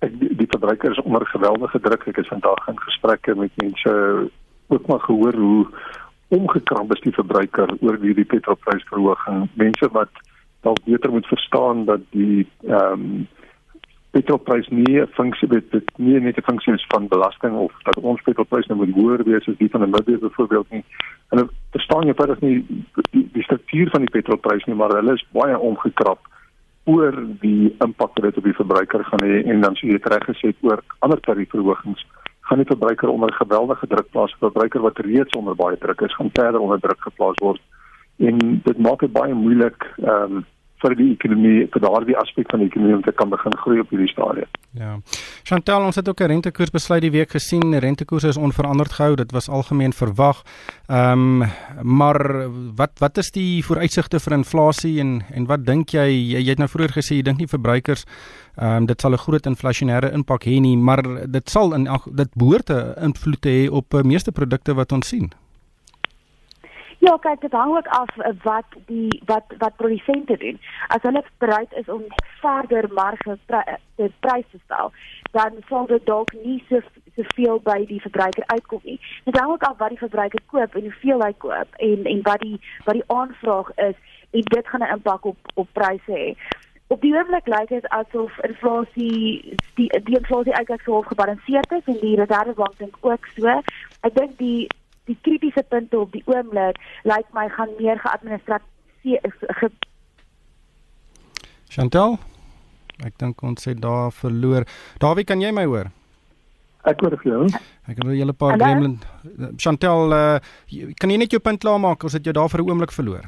Die, 0.00 0.32
die 0.34 0.48
verbruiker 0.50 0.90
is 0.90 1.02
onder 1.02 1.26
geweldige 1.26 1.80
druk. 1.80 2.08
Ek 2.10 2.18
het 2.22 2.32
vandag 2.32 2.66
in 2.72 2.80
gesprekke 2.80 3.34
met 3.38 3.62
mense 3.62 3.92
ook 4.66 4.86
maar 4.86 5.04
gehoor 5.06 5.38
hoe 5.38 5.66
omgekramp 6.34 6.94
is 6.94 7.04
die 7.06 7.14
verbruiker 7.14 7.70
oor 7.80 7.98
hierdie 8.02 8.26
petrolprysverhoging. 8.26 9.46
Mense 9.54 9.88
wat 9.94 10.10
dalk 10.66 10.82
beter 10.84 11.10
moet 11.10 11.26
verstaan 11.26 11.84
dat 11.84 12.02
die 12.10 12.46
ehm 12.66 12.92
um, 12.92 13.26
petrolprys 14.16 14.68
nie 14.68 15.00
'n 15.00 15.12
funksie 15.18 15.48
het 15.48 15.70
dit 15.70 15.88
nie 15.98 16.20
net 16.20 16.38
'n 16.38 16.48
funksie 16.48 16.74
is 16.74 16.86
van 16.88 17.08
belasting 17.08 17.54
of 17.54 17.72
dat 17.82 17.96
ons 17.96 18.22
petrolprys 18.22 18.66
nou 18.66 18.78
moet 18.78 18.94
hoër 18.94 19.24
wees 19.24 19.48
as 19.48 19.58
die 19.58 19.70
van 19.70 19.82
'n 19.82 19.90
middag 19.90 20.20
byvoorbeeld 20.20 20.70
nie. 20.70 20.84
Hulle 21.30 21.48
verstaan 21.70 22.06
jy 22.06 22.12
pas 22.12 22.38
nie 22.40 22.64
die, 23.10 23.28
die 23.32 23.42
struktuur 23.42 23.88
van 23.90 24.00
die 24.04 24.14
petrolprys 24.16 24.64
nie, 24.64 24.76
maar 24.76 24.90
hulle 24.90 25.12
is 25.12 25.26
baie 25.32 25.58
omgekrap 25.58 26.20
oor 26.84 27.14
die 27.40 27.74
impak 27.78 28.12
wat 28.14 28.22
dit 28.22 28.36
op 28.36 28.44
die 28.44 28.60
verbruiker 28.60 29.04
gaan 29.04 29.24
hê 29.28 29.42
en 29.44 29.60
dan 29.60 29.74
sou 29.74 29.90
jy 29.90 29.98
reg 30.02 30.24
gesê 30.24 30.54
oor 30.60 30.80
ander 30.98 31.20
tariefverhogings 31.20 32.06
gaan 32.46 32.62
die 32.62 32.66
verbruiker 32.66 33.08
onder 33.08 33.32
geweldige 33.32 33.86
druk 33.86 34.10
plaas. 34.10 34.30
Die 34.30 34.38
verbruiker 34.38 34.80
wat 34.80 34.98
reeds 34.98 35.36
onder 35.36 35.54
baie 35.54 35.78
druk 35.78 36.00
is, 36.00 36.14
gaan 36.14 36.30
verder 36.32 36.60
onder 36.60 36.80
druk 36.80 37.00
geplaas 37.00 37.38
word. 37.42 37.62
En 38.16 38.60
dit 38.64 38.78
maak 38.78 39.00
dit 39.00 39.12
baie 39.12 39.34
moeilik 39.34 39.88
ehm 39.96 40.36
um, 40.36 40.44
vir 40.82 40.94
die 40.98 41.10
ekonomie, 41.14 41.66
vir 41.72 41.80
daardie 41.80 42.16
aspek 42.20 42.50
van 42.50 42.60
die 42.60 42.68
ekonomie 42.70 42.96
om 42.98 43.02
te 43.02 43.12
kan 43.12 43.30
begin 43.32 43.56
groei 43.62 43.80
op 43.80 43.90
hierdie 43.90 44.10
stadium. 44.10 44.50
Ja. 44.76 44.98
Chantal, 45.48 45.84
ons 45.88 45.96
het 45.96 46.08
ook 46.08 46.20
'n 46.20 46.30
rentekoers 46.34 46.70
besluit 46.70 47.02
die 47.02 47.10
week 47.10 47.30
gesien. 47.30 47.70
Die 47.70 47.80
rentekoers 47.80 48.24
is 48.24 48.36
onveranderd 48.36 48.92
gehou. 48.92 49.14
Dit 49.16 49.32
was 49.32 49.48
algemeen 49.48 49.92
verwag. 49.92 50.42
Ehm 50.88 51.42
um, 51.42 51.48
maar 51.82 52.48
wat 52.76 52.98
wat 52.98 53.18
is 53.18 53.30
die 53.30 53.64
vooruitsigte 53.64 54.20
vir 54.20 54.32
inflasie 54.32 55.00
en 55.00 55.22
en 55.34 55.46
wat 55.46 55.64
dink 55.66 55.90
jy 55.90 56.06
jy, 56.06 56.40
jy 56.40 56.48
het 56.48 56.58
nou 56.58 56.68
vroeër 56.68 56.92
gesê 56.92 57.16
jy 57.16 57.22
dink 57.22 57.38
nie 57.38 57.48
verbruikers 57.48 58.04
ehm 58.56 58.76
um, 58.76 58.86
dit 58.86 59.00
sal 59.00 59.12
'n 59.12 59.24
groot 59.24 59.46
inflasionêre 59.46 60.12
impak 60.12 60.44
hê 60.44 60.60
nie, 60.60 60.76
maar 60.76 61.02
dit 61.28 61.50
sal 61.50 61.74
in 61.74 61.88
dit 62.12 62.30
behoort 62.34 62.70
'n 62.70 62.94
invloed 63.02 63.40
te 63.40 63.48
hê 63.48 63.70
op 63.70 63.94
uh, 63.94 64.02
meeste 64.02 64.32
produkte 64.32 64.74
wat 64.74 64.92
ons 64.92 65.08
sien. 65.08 65.32
Ja, 67.06 67.16
kyk, 67.22 67.40
dit 67.40 67.52
hang 67.52 67.76
ook 67.76 67.86
af 67.86 68.08
wat 68.42 68.64
die 68.86 69.22
wat 69.24 69.44
wat 69.58 69.76
produsente 69.76 70.36
doen. 70.36 70.60
As 70.86 71.02
hulle 71.02 71.22
bereid 71.38 71.72
is 71.72 71.88
om 71.88 72.02
verder 72.40 72.88
marge 72.92 73.38
te 73.46 74.10
prys 74.20 74.44
te 74.50 74.58
stel, 74.64 74.90
dan 75.30 75.52
sal 75.68 75.86
dit 75.86 76.06
dalk 76.06 76.32
nie 76.42 76.64
so 76.68 76.80
soveel 77.14 77.60
by 77.68 77.76
die 77.86 78.00
verbruiker 78.02 78.42
uitkom 78.46 78.80
nie. 78.82 78.98
Dit 79.24 79.38
hang 79.38 79.52
ook 79.52 79.62
af 79.68 79.78
wat 79.78 79.94
die 79.94 80.02
verbruiker 80.02 80.42
koop 80.50 80.74
en 80.74 80.88
hoeveel 80.88 81.22
hy 81.22 81.32
koop 81.44 81.78
en 81.88 82.08
en 82.12 82.22
wat 82.26 82.42
die 82.42 82.58
wat 82.88 82.98
die 82.98 83.08
aanvraag 83.18 83.70
is 83.74 84.00
en 84.30 84.48
dit 84.54 84.68
gaan 84.68 84.82
'n 84.82 84.94
impak 84.96 85.24
op 85.24 85.52
op 85.54 85.68
pryse 85.72 86.16
hê. 86.22 86.34
Op 86.86 87.00
die 87.00 87.14
oomblik 87.14 87.46
lyk 87.46 87.68
dit 87.68 87.86
asof 87.88 88.38
inflasie 88.48 89.54
die 89.74 89.88
die 90.08 90.18
inflasie 90.18 90.52
eigenlijk 90.52 90.82
so 90.82 91.00
gebalanseerd 91.02 91.70
is 91.78 91.86
en 91.86 92.00
die 92.00 92.16
Reservebank 92.16 92.78
dink 92.78 92.96
ook 93.00 93.26
so. 93.36 93.62
Ek 94.00 94.14
dink 94.14 94.38
die 94.38 94.66
die 95.06 95.18
kritiese 95.22 95.62
punte 95.68 95.98
op 95.98 96.12
die 96.12 96.22
oomblik 96.26 96.78
lyk 97.04 97.28
my 97.32 97.48
gaan 97.48 97.74
meer 97.78 97.98
geadministreer 97.98 99.34
ge 99.60 99.70
Chantal 101.68 102.18
Ek 103.04 103.18
dink 103.20 103.42
ons 103.44 103.66
het 103.68 103.80
daar 103.82 104.12
verloor. 104.14 104.64
Dawie, 105.02 105.24
kan 105.28 105.42
jy 105.42 105.50
my 105.52 105.66
hoor? 105.68 105.90
Ek 106.86 107.02
hoor 107.02 107.16
jou. 107.26 107.42
Ek 107.90 107.98
het 107.98 108.04
'n 108.04 108.14
hele 108.14 108.32
paar 108.32 108.56
gremlin. 108.56 108.98
Chantal, 109.56 110.12
uh, 110.12 110.38
kan 110.96 111.10
jy 111.10 111.16
net 111.16 111.30
jou 111.30 111.40
punt 111.40 111.60
klaar 111.60 111.80
maak? 111.80 112.02
Ons 112.02 112.12
het 112.12 112.24
jou 112.24 112.32
daar 112.32 112.48
vir 112.48 112.60
'n 112.60 112.70
oomblik 112.70 112.92
verloor. 112.92 113.24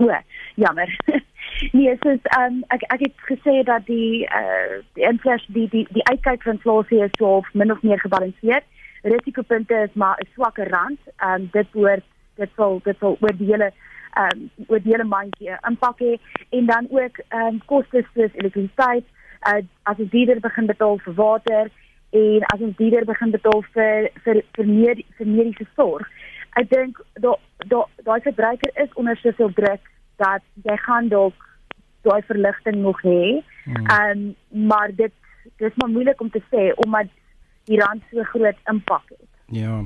O, 0.00 0.06
jammer. 0.54 0.88
nee, 1.72 1.96
soos 2.02 2.20
um, 2.38 2.62
ek 2.68 2.82
ek 2.92 3.00
het 3.00 3.14
gesê 3.26 3.64
dat 3.64 3.86
die 3.86 4.28
uh 4.30 4.82
die 4.94 5.04
inflasie 5.04 5.52
die 5.52 5.68
die 5.68 5.86
die 5.90 6.04
uitkyk 6.04 6.42
van 6.42 6.52
inflasie 6.52 7.02
is 7.02 7.10
so 7.18 7.42
min 7.54 7.72
of 7.72 7.82
meer 7.82 7.98
gebalanseerd. 7.98 8.64
Risikopunte 9.02 9.74
is 9.74 9.94
maar 9.94 10.18
'n 10.20 10.28
swakker 10.34 10.68
rand. 10.68 10.98
Um 11.24 11.48
dit 11.52 11.70
behoort 11.70 12.04
dit 12.36 12.50
sal 12.56 12.80
dit 12.84 12.96
sal 12.98 13.16
oor 13.20 13.36
die 13.38 13.50
hele 13.52 13.72
ehm 14.18 14.40
um, 14.40 14.50
oor 14.66 14.80
die 14.82 14.92
hele 14.92 15.04
mandjie 15.04 15.56
impak 15.68 16.00
hê 16.04 16.14
en 16.58 16.66
dan 16.66 16.86
ook 16.90 17.20
ehm 17.28 17.46
um, 17.46 17.60
kostes 17.72 18.06
soos 18.14 18.38
elektrisiteit 18.40 19.04
uh, 19.46 19.60
as 19.82 19.98
ons 19.98 20.10
dieder 20.14 20.40
begin 20.40 20.66
betaal 20.66 20.98
vir 21.04 21.14
water 21.20 21.70
en 22.20 22.46
as 22.54 22.64
ons 22.68 22.76
dieder 22.76 23.04
begin 23.04 23.34
betaal 23.36 23.62
vir 23.74 24.08
vir 24.24 24.42
vir 24.56 24.70
meer 24.70 25.02
vir 25.18 25.30
mediese 25.34 25.66
sorg. 25.74 26.08
Ek 26.60 26.70
dink 26.72 27.02
daai 27.24 27.84
daai 28.08 28.20
verbruiker 28.26 28.72
is 28.84 28.96
onder 29.02 29.20
soveel 29.22 29.52
druk 29.60 29.92
dat 30.24 30.42
jy 30.64 30.76
gaan 30.86 31.12
dalk 31.14 31.46
daai 32.08 32.22
verligting 32.30 32.82
nog 32.82 33.02
hê. 33.04 33.22
Hmm. 33.64 33.86
Ehm 33.86 34.26
um, 34.26 34.68
maar 34.72 34.94
dit 35.02 35.14
dis 35.62 35.76
maar 35.76 35.90
moeilik 35.90 36.20
om 36.20 36.30
te 36.30 36.42
sê 36.50 36.70
omdat 36.86 37.12
die 37.68 37.80
rand 37.80 38.02
so 38.12 38.24
groot 38.32 38.68
impak 38.72 39.04
het. 39.12 39.28
Ja. 39.48 39.84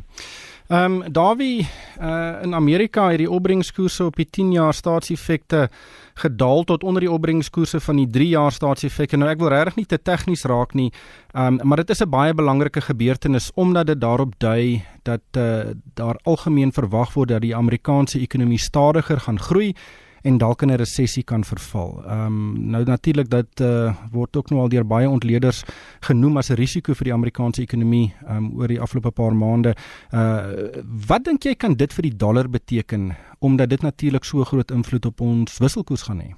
Ehm 0.73 1.03
um, 1.03 1.13
Dawie 1.13 1.69
uh, 2.01 2.43
in 2.43 2.55
Amerika 2.55 3.09
het 3.11 3.19
die 3.19 3.31
opbrengskoerse 3.31 4.05
op 4.05 4.17
die 4.17 4.27
10 4.31 4.53
jaar 4.53 4.75
staatseffekte 4.75 5.69
gedaal 6.15 6.65
tot 6.65 6.85
onder 6.85 7.03
die 7.03 7.11
opbrengskoerse 7.11 7.81
van 7.81 7.97
die 7.97 8.07
3 8.11 8.29
jaar 8.29 8.53
staatseffekte. 8.53 9.17
Nou 9.17 9.31
ek 9.31 9.43
wil 9.43 9.53
regtig 9.53 9.77
nie 9.77 9.87
te 9.87 9.99
tegnies 10.03 10.45
raak 10.49 10.75
nie. 10.75 10.89
Ehm 11.35 11.61
um, 11.61 11.69
maar 11.69 11.83
dit 11.83 11.91
is 11.91 12.01
'n 12.03 12.09
baie 12.11 12.35
belangrike 12.35 12.81
gebeurtenis 12.81 13.51
omdat 13.55 13.87
dit 13.87 14.01
daarop 14.01 14.35
dui 14.39 14.85
dat 15.03 15.21
uh, 15.37 15.61
daar 15.95 16.19
algemeen 16.23 16.73
verwag 16.73 17.13
word 17.15 17.29
dat 17.29 17.41
die 17.41 17.57
Amerikaanse 17.57 18.21
ekonomie 18.21 18.59
stadiger 18.59 19.21
gaan 19.21 19.39
groei 19.39 19.75
en 20.23 20.39
dalk 20.39 20.63
in 20.63 20.71
'n 20.71 20.77
resessie 20.77 21.25
kan 21.25 21.45
verval. 21.45 22.03
Ehm 22.07 22.27
um, 22.27 22.71
nou 22.71 22.85
natuurlik 22.85 23.31
dat 23.31 23.61
uh, 23.61 23.95
word 24.13 24.37
ook 24.37 24.51
nou 24.51 24.61
al 24.61 24.69
deur 24.69 24.87
baie 24.87 25.09
ontleeders 25.09 25.65
genoem 26.01 26.37
as 26.37 26.51
'n 26.51 26.55
risiko 26.55 26.95
vir 26.95 27.05
die 27.05 27.13
Amerikaanse 27.13 27.63
ekonomie 27.63 28.15
ehm 28.27 28.37
um, 28.37 28.53
oor 28.59 28.69
die 28.69 28.81
afgelope 28.81 29.11
paar 29.11 29.35
maande. 29.35 29.75
Uh 30.13 30.71
wat 31.09 31.25
dink 31.25 31.43
jy 31.45 31.55
kan 31.55 31.75
dit 31.75 31.93
vir 31.93 32.03
die 32.03 32.17
dollar 32.17 32.49
beteken 32.49 33.17
omdat 33.39 33.69
dit 33.69 33.83
natuurlik 33.83 34.25
so 34.25 34.45
groot 34.45 34.71
invloed 34.71 35.07
op 35.07 35.21
ons 35.21 35.59
wisselkoers 35.59 36.03
gaan 36.03 36.21
hê? 36.21 36.31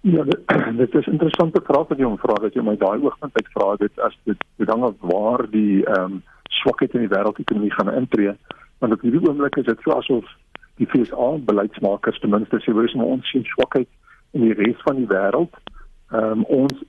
Ja, 0.00 0.22
dit, 0.22 0.40
dit 0.82 0.94
is 0.94 1.06
interessante 1.06 1.60
vraag 1.64 1.88
wat 1.88 1.98
jy 1.98 2.04
hom 2.04 2.18
vra 2.18 2.34
dat 2.34 2.54
jy 2.54 2.62
my 2.62 2.76
daai 2.76 2.98
oogpunt 3.02 3.36
uitvra 3.36 3.76
dit 3.76 3.98
as 3.98 4.18
dit 4.24 4.38
bedank 4.56 4.84
of 4.84 4.94
waar 5.00 5.50
die 5.50 5.84
ehm 5.84 6.04
um, 6.04 6.22
swakheid 6.52 6.94
in 6.94 7.06
die 7.06 7.14
wêreldekonomie 7.14 7.72
gaan 7.72 7.94
intree 7.94 8.34
want 8.78 8.92
op 8.92 9.00
hierdie 9.00 9.22
oomblik 9.28 9.56
is 9.56 9.64
dit 9.64 9.84
so 9.84 9.94
asof 9.96 10.24
die 10.82 11.04
FSA 11.04 11.36
beleidsmakers 11.50 12.18
ten 12.20 12.30
minste 12.34 12.60
sê 12.62 12.74
wees 12.74 12.94
maar 12.98 13.14
ons 13.16 13.28
sien 13.30 13.44
swakheid 13.54 13.88
in 14.32 14.48
die 14.48 14.56
res 14.58 14.80
van 14.86 14.98
die 15.00 15.10
wêreld. 15.10 15.54
Ehm 16.12 16.42
um, 16.42 16.48
ons 16.62 16.82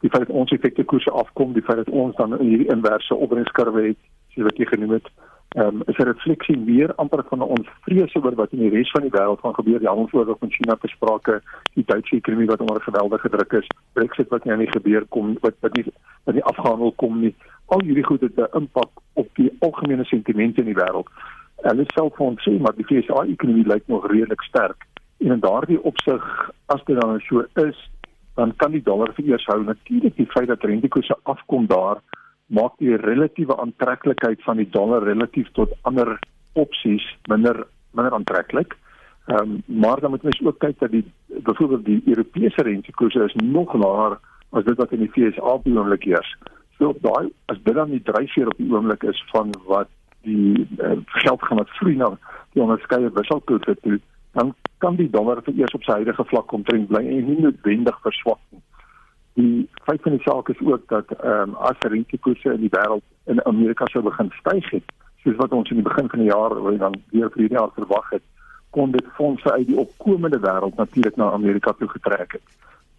die 0.00 0.08
feit 0.08 0.26
dat 0.26 0.36
ons 0.42 0.52
effekte 0.56 0.84
koerse 0.88 1.10
afkom, 1.22 1.52
die 1.52 1.64
feit 1.64 1.82
dat 1.82 1.90
ons 2.02 2.16
dan 2.16 2.38
in 2.38 2.46
hierdie 2.46 2.70
inverse 2.72 3.14
opbrengskurwe 3.14 3.82
het, 3.90 3.98
soos 4.32 4.46
wat 4.46 4.60
jy 4.60 4.68
genoem 4.70 4.94
het, 4.96 5.10
ehm 5.58 5.80
um, 5.80 5.82
is 5.92 5.98
'n 5.98 6.08
refleksie 6.08 6.56
meer 6.58 6.94
amper 7.02 7.24
van 7.28 7.42
ons 7.42 7.68
vrese 7.86 8.22
oor 8.22 8.34
wat 8.38 8.52
in 8.52 8.62
die 8.64 8.72
res 8.76 8.90
van 8.90 9.02
die 9.02 9.14
wêreld 9.16 9.40
gaan 9.40 9.54
gebeur. 9.54 9.78
Die 9.78 9.92
handelsoorlog 9.92 10.40
met 10.40 10.54
China 10.54 10.76
besprake, 10.80 11.40
die 11.74 11.84
Duitse 11.84 12.16
ekonomie 12.16 12.46
wat 12.52 12.60
onder 12.60 12.82
geweldige 12.82 13.28
druk 13.28 13.52
is, 13.52 13.66
Brexit 13.92 14.28
wat 14.28 14.44
nou 14.44 14.56
nie 14.58 14.70
gebeur 14.70 15.04
kom 15.08 15.36
wat 15.40 15.54
wat 15.60 15.74
nie 15.76 15.84
wat 16.24 16.34
nie 16.34 16.48
afgehandel 16.52 16.92
kom 16.96 17.20
nie. 17.20 17.34
Al 17.66 17.82
hierdie 17.82 18.06
goed 18.06 18.20
het 18.20 18.36
'n 18.36 18.56
impak 18.62 18.90
op 19.12 19.28
die 19.34 19.50
algemene 19.58 20.04
sentimente 20.04 20.60
in 20.60 20.72
die 20.72 20.80
wêreld. 20.82 21.08
Hulle 21.62 21.84
self 21.94 22.16
van 22.16 22.38
sê 22.44 22.56
maar 22.58 22.76
die 22.76 22.86
FSA 22.88 23.24
ekonomie 23.28 23.66
lyk 23.68 23.88
nog 23.92 24.06
redelik 24.10 24.42
sterk 24.48 24.86
en 25.20 25.34
in 25.34 25.40
daardie 25.40 25.80
opsig 25.84 26.22
as 26.72 26.84
dit 26.88 27.00
dan 27.00 27.20
so 27.26 27.44
is, 27.60 27.78
dan 28.34 28.54
kan 28.56 28.72
die 28.72 28.82
dollar 28.82 29.12
vir 29.16 29.26
eers 29.32 29.44
hou. 29.50 29.58
Natuurlik 29.64 30.16
die 30.16 30.28
feit 30.32 30.48
dat 30.48 30.64
rentekoerse 30.64 31.16
afkom 31.28 31.66
daar 31.68 32.00
maak 32.46 32.78
die 32.82 32.96
relatiewe 32.96 33.56
aantreklikheid 33.60 34.42
van 34.46 34.56
die 34.62 34.68
dollar 34.72 35.04
relatief 35.04 35.50
tot 35.58 35.74
ander 35.90 36.16
opsies 36.58 37.04
minder 37.28 37.66
minder 37.92 38.16
aantreklik. 38.16 38.76
Ehm 39.28 39.42
um, 39.42 39.62
maar 39.66 40.00
dan 40.00 40.10
moet 40.10 40.22
mens 40.22 40.40
ook 40.44 40.58
kyk 40.58 40.78
dat 40.78 40.90
die 40.90 41.04
byvoorbeeld 41.26 41.84
die 41.84 42.02
Europese 42.06 42.62
rentekoerse 42.62 43.24
is 43.24 43.34
nog 43.34 43.74
laer 43.74 44.18
as 44.50 44.64
dit 44.64 44.76
wat 44.76 44.92
in 44.92 45.04
die 45.04 45.12
FSA 45.12 45.52
op 45.58 45.64
die 45.64 45.76
oomblik 45.76 46.04
heers. 46.08 46.36
So 46.78 46.94
daai 47.00 47.28
as 47.52 47.60
dit 47.62 47.74
dan 47.74 47.90
die 47.90 48.02
dryfveer 48.02 48.48
op 48.48 48.56
die 48.56 48.72
oomblik 48.72 49.02
is 49.02 49.24
van 49.30 49.52
wat 49.66 49.88
die 50.26 50.66
uh, 50.78 50.96
geld 51.22 51.42
gaan 51.42 51.60
wat 51.62 51.76
vloei 51.78 51.96
na 51.96 52.10
die 52.52 52.62
onderskeie 52.62 53.12
wisselkoerse 53.14 53.76
toe, 53.82 54.00
dan 54.32 54.54
kan 54.78 54.96
die 54.96 55.10
dollar 55.10 55.42
vir 55.44 55.54
eers 55.54 55.74
op 55.76 55.84
sy 55.84 56.00
huidige 56.00 56.24
vlak 56.32 56.52
omtrent 56.52 56.88
bly 56.88 57.02
en 57.04 57.28
nie 57.28 57.40
noodwendig 57.40 58.00
verswak 58.04 58.40
nie. 58.50 58.62
Die 59.38 59.68
feit 59.86 60.02
van 60.02 60.16
die 60.16 60.24
saak 60.26 60.48
is 60.52 60.60
ook 60.60 60.88
dat 60.92 61.12
ehm 61.18 61.52
um, 61.52 61.54
as 61.70 61.86
rentekoerse 61.94 62.52
in 62.56 62.64
die 62.66 62.72
wêreld 62.74 63.06
in 63.32 63.44
Amerika 63.46 63.86
sou 63.90 64.02
begin 64.04 64.32
styg 64.40 64.70
het, 64.74 64.92
soos 65.22 65.36
wat 65.36 65.52
ons 65.52 65.70
in 65.70 65.80
die 65.80 65.86
begin 65.86 66.08
van 66.08 66.24
die 66.24 66.30
jaar 66.30 66.54
wil 66.62 66.78
dan 66.78 66.96
weer 67.14 67.30
vir 67.30 67.44
hierdie 67.44 67.58
jaar 67.58 67.72
verwag 67.76 68.10
het, 68.16 68.24
kon 68.70 68.90
dit 68.90 69.06
fondse 69.18 69.52
uit 69.52 69.66
die 69.66 69.78
opkomende 69.78 70.40
wêreld 70.42 70.76
natuurlik 70.76 71.16
na 71.16 71.30
Amerika 71.30 71.72
toe 71.78 71.88
getrek 71.88 72.38
het. 72.38 72.46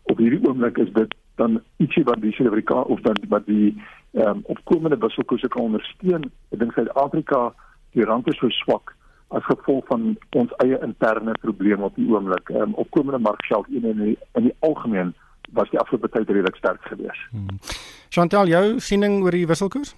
Op 0.03 0.17
hierdie 0.17 0.41
oomblik 0.47 0.77
is 0.77 0.91
dit 0.93 1.15
dan 1.41 1.59
ietsie 1.83 2.05
wat 2.07 2.21
die 2.21 2.31
Suid-Afrika 2.37 2.85
of 2.93 3.01
dan 3.07 3.19
wat 3.33 3.45
die 3.49 3.73
ehm 4.11 4.27
um, 4.27 4.41
opkomende 4.53 4.97
wisselkoerse 4.99 5.47
kan 5.47 5.69
ondersteun. 5.69 6.27
Ek 6.51 6.59
dink 6.59 6.73
Suid-Afrika 6.75 7.51
die 7.95 8.05
rand 8.07 8.27
is 8.31 8.39
so 8.39 8.49
swak 8.61 8.95
as 9.31 9.45
gevolg 9.47 9.87
van 9.87 10.17
ons 10.35 10.51
eie 10.63 10.79
interne 10.83 11.35
probleme 11.43 11.87
op 11.87 11.95
die 11.95 12.07
oomblik. 12.11 12.51
Ehm 12.53 12.71
um, 12.71 12.77
opkomende 12.85 13.19
markgeld 13.19 13.69
in 13.69 13.87
in 13.93 14.05
die, 14.05 14.17
in 14.39 14.49
die 14.49 14.55
algemeen 14.59 15.13
was 15.57 15.69
die 15.71 15.79
afgelope 15.79 16.09
tyd 16.11 16.29
redelik 16.29 16.55
sterk 16.55 16.83
geweest. 16.91 17.27
Hmm. 17.31 17.59
Chantal, 18.09 18.47
jou 18.47 18.79
siening 18.79 19.21
oor 19.23 19.35
die 19.35 19.47
wisselkoers? 19.47 19.95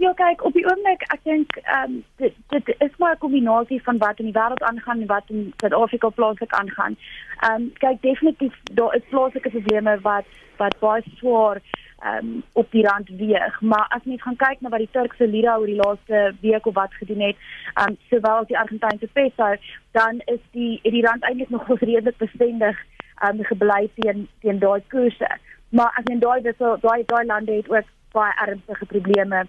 Ja, 0.00 0.12
kyk, 0.16 0.44
op 0.48 0.54
die 0.56 0.62
oomblik, 0.64 1.02
ek 1.12 1.20
dink 1.28 1.56
ehm 1.60 1.82
um, 1.90 1.96
dit 2.20 2.36
dit 2.48 2.68
is 2.84 2.94
maar 2.96 3.14
'n 3.14 3.18
kombinasie 3.24 3.82
van 3.82 3.98
wat 3.98 4.18
in 4.18 4.28
die 4.30 4.38
wêreld 4.38 4.62
aangaan 4.68 5.00
en 5.00 5.06
wat 5.06 5.26
in 5.26 5.52
Suid-Afrika 5.56 6.08
plaaslik 6.08 6.54
aangaan. 6.60 6.96
Ehm 7.40 7.54
um, 7.54 7.72
kyk, 7.82 8.00
definitief 8.02 8.54
daar 8.72 8.94
is 8.94 9.10
plaaslike 9.10 9.50
probleme 9.50 10.00
wat 10.00 10.24
wat 10.56 10.78
baie 10.78 11.02
swaar 11.16 11.60
ehm 11.98 12.16
um, 12.16 12.42
op 12.52 12.70
die 12.70 12.86
rand 12.86 13.08
weeg, 13.08 13.60
maar 13.60 13.86
as 13.88 14.04
mens 14.04 14.22
gaan 14.22 14.36
kyk 14.36 14.60
na 14.60 14.68
wat 14.68 14.78
die 14.78 14.90
Turkse 14.92 15.26
lira 15.26 15.58
oor 15.58 15.66
die 15.66 15.82
laaste 15.84 16.34
week 16.40 16.66
of 16.66 16.74
wat 16.74 16.94
gedoen 16.94 17.20
het, 17.20 17.36
ehm 17.74 17.88
um, 17.88 17.96
sowel 18.08 18.40
as 18.40 18.46
die 18.46 18.58
Argentynse 18.58 19.08
peso, 19.12 19.54
dan 19.90 20.22
is 20.24 20.42
die 20.50 20.80
die 20.82 21.06
rand 21.06 21.22
eintlik 21.22 21.50
nog 21.50 21.68
redelik 21.68 22.16
bestendig 22.16 22.76
ehm 23.20 23.38
um, 23.38 23.44
gebly 23.44 23.90
teen 23.94 24.28
teen 24.40 24.58
daai 24.58 24.82
koerse. 24.88 25.30
Maar 25.68 25.92
as 25.96 26.04
jy 26.08 26.18
daai 26.18 26.40
daai 26.88 27.04
daai 27.06 27.24
lande 27.24 27.52
het 27.52 27.70
ook 27.70 27.88
baie 28.12 28.32
ernstige 28.46 28.86
probleme 28.86 29.46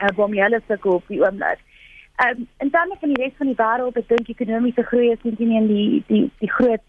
uh, 0.00 0.08
waarmee 0.16 0.42
hulle 0.42 0.62
sukkel 0.66 0.92
op 1.00 1.06
die 1.06 1.20
oomblik. 1.24 1.60
Ehm 2.16 2.38
um, 2.38 2.48
in 2.58 2.70
terme 2.70 2.96
van 3.00 3.08
die 3.14 3.22
res 3.24 3.36
van 3.36 3.46
die 3.46 3.56
wêreld, 3.56 3.96
ek 3.96 4.08
dink 4.08 4.28
ekonomiese 4.28 4.82
groei 4.82 5.10
is 5.12 5.22
nie 5.24 5.46
net 5.48 5.68
die 5.68 6.02
die 6.06 6.24
die 6.38 6.50
groot 6.50 6.84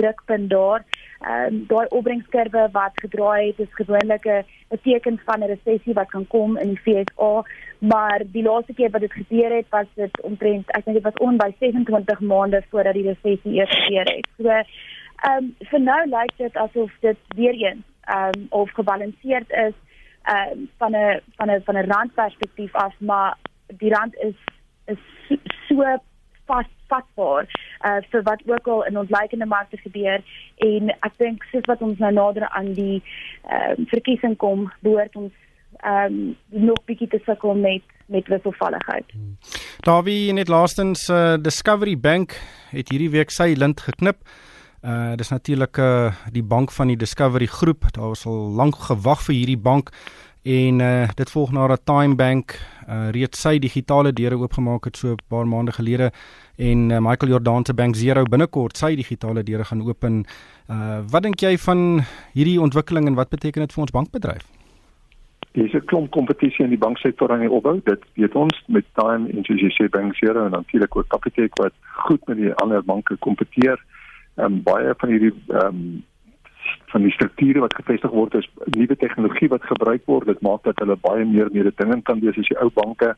drukpunt 0.00 0.50
daar. 0.50 0.84
Ehm 1.20 1.54
um, 1.54 1.64
daai 1.72 1.86
opbrengskurwe 1.98 2.68
wat 2.72 3.00
gedraai 3.02 3.46
het, 3.46 3.58
is 3.58 3.74
gewoonlik 3.80 4.26
'n 4.26 4.78
teken 4.82 5.18
van 5.24 5.42
'n 5.42 5.50
resessie 5.54 5.94
wat 5.94 6.10
kan 6.10 6.26
kom 6.26 6.56
in 6.56 6.68
die 6.68 6.80
FSA, 6.84 7.42
maar 7.78 8.22
die 8.32 8.42
laaste 8.42 8.74
keer 8.74 8.90
wat 8.90 9.00
dit 9.00 9.12
gebeur 9.12 9.56
het, 9.56 9.66
was 9.70 9.86
dit 9.94 10.22
omtrent 10.22 10.70
ek 10.76 10.84
dink 10.84 10.96
dit 10.96 11.08
was 11.10 11.22
on 11.28 11.36
by 11.36 11.50
27 11.58 12.20
maande 12.20 12.62
voordat 12.70 12.94
die 12.94 13.08
resessie 13.10 13.54
eers 13.58 13.74
gebeur 13.82 14.08
het. 14.14 14.28
So 14.36 14.48
ehm 14.48 14.64
um, 15.36 15.54
vir 15.70 15.80
nou 15.80 16.02
lyk 16.06 16.32
dit 16.36 16.56
asof 16.56 16.90
dit 17.00 17.18
weer 17.36 17.54
eens 17.54 17.84
ehm 18.06 18.38
um, 18.38 18.46
of 18.48 18.70
gebalanseerd 18.70 19.50
is 19.50 19.74
uh, 20.28 20.52
van 20.78 20.92
'n 20.96 21.20
van 21.36 21.50
'n 21.50 21.62
van 21.64 21.76
'n 21.76 21.90
randperspektief 21.90 22.74
af, 22.74 22.94
maar 22.98 23.36
die 23.66 23.94
rand 23.94 24.14
is 24.16 24.36
is 24.84 25.02
so 25.68 25.84
vas 26.46 26.66
vatbaar 26.88 27.44
uh 27.86 28.00
vir 28.10 28.22
wat 28.22 28.42
ook 28.46 28.66
al 28.66 28.84
in 28.86 28.98
ons 28.98 29.10
lykende 29.10 29.46
markte 29.46 29.76
gebeur 29.76 30.22
en 30.56 30.90
ek 30.90 31.12
dink 31.16 31.44
soos 31.50 31.66
wat 31.70 31.82
ons 31.84 31.98
nou 31.98 32.12
nader 32.12 32.48
aan 32.48 32.72
die 32.72 33.02
uh 33.50 33.74
verkiesing 33.92 34.36
kom 34.36 34.72
behoort 34.80 35.16
ons 35.16 35.32
um 35.86 36.36
nog 36.48 36.84
bietjie 36.84 37.08
te 37.08 37.20
sukkel 37.24 37.54
met 37.54 37.82
met 38.06 38.28
wisselvalligheid. 38.28 39.04
Hmm. 39.12 39.36
Davie 39.84 40.32
net 40.32 40.48
laastens 40.48 41.08
uh, 41.08 41.34
Discovery 41.40 41.98
Bank 42.00 42.32
het 42.70 42.88
hierdie 42.88 43.10
week 43.12 43.30
sy 43.30 43.52
lint 43.56 43.80
geknip. 43.84 44.16
Uh 44.78 45.16
dis 45.18 45.28
natuurlik 45.28 45.76
uh 45.76 46.14
die 46.30 46.42
bank 46.42 46.70
van 46.70 46.86
die 46.86 46.96
Discovery 46.96 47.46
groep. 47.46 47.82
Daar 47.92 48.08
was 48.08 48.26
al 48.26 48.54
lank 48.54 48.76
gewag 48.76 49.22
vir 49.26 49.34
hierdie 49.34 49.58
bank 49.58 49.90
en 50.42 50.78
uh 50.80 51.08
dit 51.14 51.30
volg 51.30 51.50
nadat 51.52 51.82
Time 51.84 52.14
Bank 52.14 52.54
uh 52.86 53.10
reeds 53.10 53.40
sy 53.40 53.58
digitale 53.58 54.12
deure 54.12 54.38
oopgemaak 54.38 54.84
het 54.84 54.96
so 54.96 55.08
'n 55.08 55.18
paar 55.28 55.46
maande 55.46 55.72
gelede 55.72 56.12
en 56.56 56.90
uh, 56.90 56.98
Michael 56.98 57.30
Jordan 57.30 57.64
se 57.64 57.74
Bank 57.74 57.96
Zero 57.96 58.22
binnekort 58.22 58.76
sy 58.76 58.94
digitale 58.94 59.42
deure 59.42 59.64
gaan 59.64 59.82
open. 59.82 60.24
Uh 60.70 61.02
wat 61.10 61.22
dink 61.22 61.40
jy 61.40 61.58
van 61.58 62.04
hierdie 62.32 62.60
ontwikkeling 62.60 63.06
en 63.06 63.14
wat 63.14 63.28
beteken 63.28 63.60
dit 63.60 63.72
vir 63.72 63.82
ons 63.82 63.90
bankbedryf? 63.90 64.46
Dis 65.52 65.72
'n 65.72 65.84
klomp 65.86 66.10
kompetisie 66.10 66.64
in 66.64 66.70
die 66.70 66.78
banksektor 66.78 67.32
aan 67.32 67.40
die 67.40 67.50
opbou. 67.50 67.80
Dit 67.84 68.02
weet 68.14 68.34
ons 68.34 68.62
met 68.66 68.84
Time 68.94 69.28
en 69.28 69.44
soos 69.44 69.60
jy 69.60 69.74
sê 69.74 69.90
Bank 69.90 70.14
Zero 70.14 70.44
en 70.44 70.50
natuurlik 70.50 70.96
ook 70.96 71.08
Capitec 71.08 71.58
wat 71.58 71.72
goed 72.06 72.26
met 72.28 72.36
die 72.36 72.54
ander 72.54 72.84
banke 72.84 73.16
kompeteer. 73.16 73.74
Ehm 73.74 73.97
um, 74.44 74.62
baie 74.62 74.94
van 74.96 75.08
hierdie 75.08 75.34
ehm 75.48 75.66
um, 75.66 76.04
van 76.92 77.02
die 77.02 77.12
strukture 77.12 77.60
wat 77.60 77.74
gevestig 77.74 78.10
word 78.10 78.34
is 78.34 78.48
nuwe 78.76 78.96
tegnologie 78.96 79.48
wat 79.48 79.64
gebruik 79.64 80.02
word. 80.04 80.26
Dit 80.26 80.40
maak 80.44 80.64
dat 80.64 80.80
hulle 80.82 80.96
baie 81.00 81.24
meer 81.24 81.48
mededingend 81.52 82.04
kan 82.04 82.20
wees 82.20 82.36
as 82.36 82.48
die 82.48 82.58
ou 82.60 82.68
banke. 82.74 83.14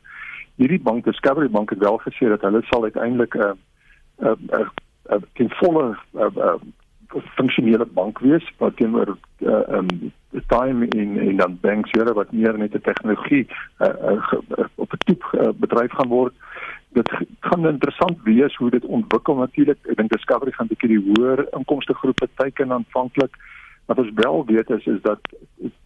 Hierdie 0.55 0.79
bank 0.79 1.05
Discovery 1.05 1.49
Bank 1.49 1.69
het 1.69 1.83
wel 1.83 1.99
gesê 2.05 2.29
dat 2.31 2.45
hulle 2.47 2.61
sal 2.69 2.83
uiteindelik 2.83 3.35
'n 3.35 3.57
'n 4.19 4.37
'n 4.59 4.69
'n 5.17 5.45
'n 5.45 5.51
volle 5.59 5.97
'n 6.15 6.71
funksionele 7.35 7.85
bank 7.85 8.19
wees 8.19 8.45
wat 8.57 8.75
teenoor 8.77 9.17
uh, 9.39 9.63
um 9.77 10.11
time 10.47 10.87
in 10.87 11.19
in 11.19 11.37
dan 11.37 11.57
banks 11.61 11.91
hier 11.91 12.13
wat 12.13 12.31
meer 12.31 12.57
met 12.57 12.71
die 12.71 12.81
tegnologie 12.81 13.47
uh, 13.79 13.87
uh, 14.11 14.65
op 14.75 14.93
'n 14.93 15.03
tipe 15.05 15.27
uh, 15.33 15.49
bedryf 15.55 15.91
gaan 15.91 16.07
word 16.07 16.33
dit 16.93 17.11
gaan 17.39 17.67
interessant 17.67 18.17
wees 18.23 18.55
hoe 18.55 18.69
dit 18.69 18.85
ontwikkel 18.85 19.35
natuurlik 19.35 19.79
ek 19.87 19.97
dink 19.97 20.11
Discovery 20.11 20.51
gaan 20.51 20.65
'n 20.65 20.73
bietjie 20.73 20.93
die 20.95 21.05
hoër 21.07 21.47
inkomste 21.57 21.93
groepe 21.93 22.27
teiken 22.35 22.71
aanvanklik 22.71 23.35
wat 23.85 23.97
ons 23.97 24.11
wel 24.15 24.45
weet 24.45 24.69
is 24.69 24.85
is 24.85 25.01
dat 25.01 25.19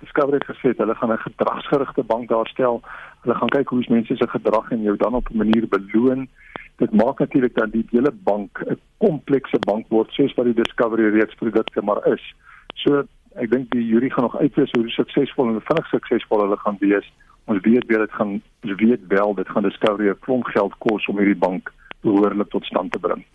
Discovery 0.01 0.37
het 0.41 0.49
gesê 0.49 0.73
hulle 0.77 0.95
gaan 0.95 1.13
'n 1.13 1.27
gedragsgerigte 1.27 2.03
bank 2.03 2.29
daarstel 2.29 2.81
hulle 3.21 3.35
gaan 3.35 3.53
kyk 3.57 3.69
hoe 3.69 3.85
mense 3.89 4.15
se 4.15 4.27
gedrag 4.27 4.71
en 4.71 4.81
jou 4.81 4.97
dan 4.97 5.13
op 5.13 5.29
'n 5.29 5.37
manier 5.37 5.67
beloon 5.67 6.27
dit 6.75 6.91
maak 6.91 7.19
natuurlik 7.19 7.55
dat 7.55 7.71
die 7.71 7.85
hele 7.89 8.11
bank 8.11 8.63
'n 8.65 8.79
komplekse 8.97 9.59
bank 9.59 9.85
word 9.89 10.11
soos 10.11 10.33
wat 10.33 10.45
die 10.45 10.61
Discovery 10.63 11.09
reeks 11.09 11.35
produkte 11.35 11.81
maar 11.81 12.07
is. 12.07 12.33
So 12.73 13.03
ek 13.35 13.51
dink 13.51 13.71
die 13.71 13.87
jury 13.87 14.09
gaan 14.09 14.23
nog 14.23 14.39
uitwys 14.39 14.71
hoe 14.71 14.89
suksesvol 14.89 15.47
en 15.47 15.61
vinnig 15.61 15.87
suksesvol 15.87 16.41
hulle 16.41 16.57
gaan 16.57 16.77
wees. 16.79 17.13
Ons 17.45 17.61
weet 17.61 17.85
weer 17.87 17.99
dit 17.99 18.11
gaan 18.11 18.41
ons 18.65 18.75
weet 18.81 19.01
wel 19.07 19.33
dit 19.35 19.49
gaan 19.49 19.63
Discovery 19.63 20.09
'n 20.09 20.19
klomp 20.19 20.45
geld 20.45 20.73
kos 20.77 21.07
om 21.07 21.17
hierdie 21.17 21.41
bank 21.47 21.73
behoorlik 22.01 22.49
tot 22.49 22.65
stand 22.65 22.91
te 22.91 22.99
bring. 22.99 23.25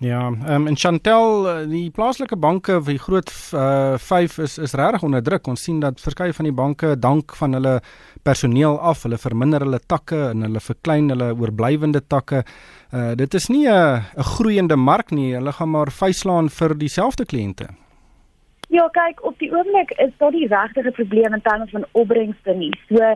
Ja, 0.00 0.26
um, 0.26 0.66
en 0.66 0.76
Chantel, 0.76 1.44
die 1.68 1.90
plaaslike 1.92 2.36
banke, 2.40 2.78
die 2.86 2.98
groot 2.98 3.28
uh, 3.52 3.98
5 4.00 4.38
is 4.38 4.54
is 4.58 4.72
regtig 4.72 5.02
onder 5.04 5.22
druk. 5.22 5.50
Ons 5.52 5.66
sien 5.66 5.80
dat 5.82 6.00
verskeie 6.00 6.32
van 6.32 6.48
die 6.48 6.54
banke 6.56 6.94
dank 6.96 7.34
van 7.36 7.52
hulle 7.52 7.74
personeel 8.24 8.78
af, 8.80 9.02
hulle 9.04 9.18
verminder 9.20 9.60
hulle 9.60 9.80
takke 9.86 10.30
en 10.30 10.46
hulle 10.46 10.62
verklein 10.64 11.12
hulle 11.12 11.34
oorblywende 11.34 12.00
takke. 12.06 12.40
Uh, 12.94 13.12
dit 13.12 13.34
is 13.34 13.48
nie 13.48 13.68
'n 13.68 14.00
'n 14.16 14.24
groeiende 14.32 14.76
mark 14.76 15.10
nie. 15.10 15.34
Hulle 15.34 15.52
gaan 15.52 15.70
maar 15.70 15.90
vuislaan 15.90 16.48
vir 16.48 16.78
dieselfde 16.78 17.26
kliënte. 17.26 17.68
Ja, 18.70 18.88
kyk, 18.94 19.24
op 19.26 19.38
die 19.38 19.50
oomblik 19.50 19.90
is 19.98 20.12
daar 20.16 20.30
die 20.30 20.46
regte 20.46 20.90
probleem 20.94 21.34
in 21.34 21.42
terme 21.42 21.66
van 21.66 21.84
opbrengste 21.92 22.52
nie. 22.54 22.72
So 22.88 23.14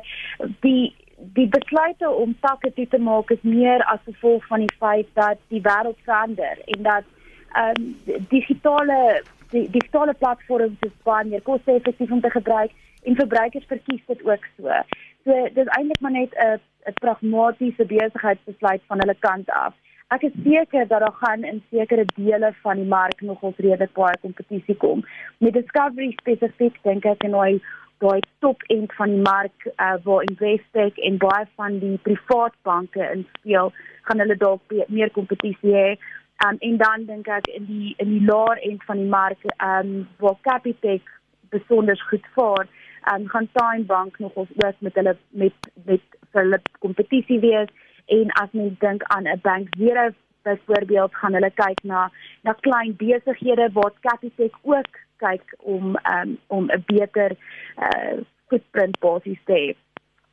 die 0.61 0.95
die 1.37 1.47
besluite 1.49 2.11
om 2.11 2.35
takke 2.41 2.73
toe 2.75 2.87
te 2.91 2.99
maak 2.99 3.31
is 3.31 3.43
meer 3.43 3.85
as 3.93 4.01
gevolg 4.05 4.47
van 4.47 4.65
die 4.65 4.75
feit 4.79 5.07
dat 5.15 5.39
die 5.49 5.61
wêreld 5.63 6.01
verander 6.05 6.59
en 6.75 6.83
dat 6.83 7.07
ehm 7.53 7.85
um, 7.85 8.27
digitale 8.29 9.23
die 9.51 9.71
digitale 9.71 10.15
platforms 10.15 10.83
is 10.89 10.97
baie 11.07 11.29
meer 11.29 11.43
koste-effektief 11.43 12.11
om 12.11 12.21
te 12.21 12.31
gebruik 12.31 12.75
en 13.03 13.17
verbruikers 13.23 13.71
verkies 13.71 14.03
dit 14.07 14.27
ook 14.27 14.51
so. 14.57 14.83
So 15.25 15.49
dis 15.55 15.71
eintlik 15.79 16.01
maar 16.01 16.17
net 16.19 16.35
'n 16.35 16.59
'n 16.91 16.99
pragmatiese 17.01 17.85
besigheidsbesluit 17.85 18.83
van 18.87 18.99
hulle 18.99 19.17
kant 19.19 19.51
af. 19.51 19.75
Ek 20.13 20.23
is 20.29 20.35
seker 20.45 20.87
dat 20.89 21.01
daar 21.01 21.17
gaan 21.23 21.45
in 21.45 21.63
sekere 21.71 22.05
dele 22.15 22.53
van 22.63 22.77
die 22.77 22.89
mark 22.89 23.21
nog 23.21 23.41
ons 23.41 23.57
redelik 23.57 23.93
baie 23.93 24.19
kompetisie 24.21 24.77
kom. 24.77 25.05
Met 25.39 25.57
Discovery 25.57 26.11
spesifiek 26.21 26.77
dink 26.83 27.07
ek 27.09 27.25
en 27.25 27.33
nou 27.33 27.47
daai 28.05 28.21
top 28.45 28.63
end 28.75 28.93
van 28.99 29.15
die 29.15 29.23
mark 29.25 29.67
uh, 29.71 29.95
waar 30.05 30.27
Investec 30.29 30.99
en 31.09 31.17
baie 31.23 31.47
van 31.57 31.79
die 31.81 31.97
privaat 32.05 32.53
banke 32.69 33.01
inspel, 33.15 33.73
gaan 34.05 34.21
hulle 34.21 34.37
dalk 34.37 34.77
meer 34.89 35.11
kompetisie 35.15 35.73
hê. 35.73 35.89
Um, 36.45 36.59
en 36.61 36.77
dan 36.77 37.07
dink 37.09 37.31
ek 37.31 37.49
in 37.57 37.65
die 37.71 37.95
in 38.03 38.11
die 38.11 38.25
laer 38.29 38.61
end 38.69 38.83
van 38.85 39.01
die 39.01 39.09
mark, 39.09 39.41
ehm 39.57 39.95
um, 39.95 40.09
waar 40.21 40.37
Capitec 40.43 41.09
besonder 41.55 41.97
goed 42.11 42.27
vaar, 42.35 42.69
um, 43.15 43.29
gaan 43.33 43.49
Time 43.57 43.89
Bank 43.89 44.19
nog 44.19 44.35
ons 44.35 44.51
ook 44.67 44.85
met 44.85 45.01
hulle 45.01 45.17
met 45.31 45.73
met 45.85 46.21
hulle 46.37 46.61
kompetisie 46.85 47.41
wees 47.41 47.73
en 48.07 48.31
as 48.43 48.53
mens 48.53 48.79
dink 48.79 49.03
aan 49.03 49.27
'n 49.29 49.41
Bank 49.43 49.69
Zero 49.79 50.11
byvoorbeeld 50.43 51.15
gaan 51.15 51.33
hulle 51.33 51.51
kyk 51.55 51.83
na 51.83 52.11
na 52.43 52.53
klein 52.53 52.97
besighede 52.97 53.71
waar 53.73 53.93
Capitec 54.01 54.55
ook 54.63 54.93
kyk 55.17 55.55
om 55.59 55.97
um, 56.15 56.39
om 56.47 56.65
'n 56.71 56.83
beter 56.87 57.37
uh 57.79 58.21
footprint 58.49 58.99
basis 58.99 59.41
te 59.45 59.53
hê. 59.53 59.75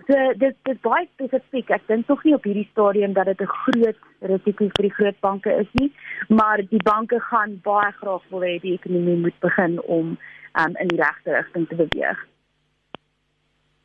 So 0.07 0.33
dit 0.37 0.55
dit 0.63 0.81
baie 0.81 1.07
spesifiek. 1.13 1.69
Ek 1.69 1.87
dink 1.87 2.07
nog 2.07 2.23
nie 2.23 2.33
op 2.33 2.43
hierdie 2.43 2.67
stadium 2.71 3.13
dat 3.13 3.25
dit 3.25 3.41
'n 3.41 3.55
groot 3.63 3.99
risiko 4.19 4.67
vir 4.75 4.85
die 4.87 4.97
groot 4.99 5.19
banke 5.19 5.51
is 5.63 5.71
nie, 5.71 5.91
maar 6.27 6.57
die 6.57 6.83
banke 6.83 7.19
gaan 7.19 7.59
baie 7.63 7.91
graag 7.91 8.23
wil 8.29 8.41
hê 8.41 8.59
die 8.59 8.73
ekonomie 8.73 9.17
moet 9.17 9.39
begin 9.39 9.81
om 9.81 10.17
um, 10.59 10.75
in 10.75 10.87
die 10.87 11.01
regte 11.03 11.31
rigting 11.31 11.67
te 11.67 11.75
beweeg. 11.75 12.19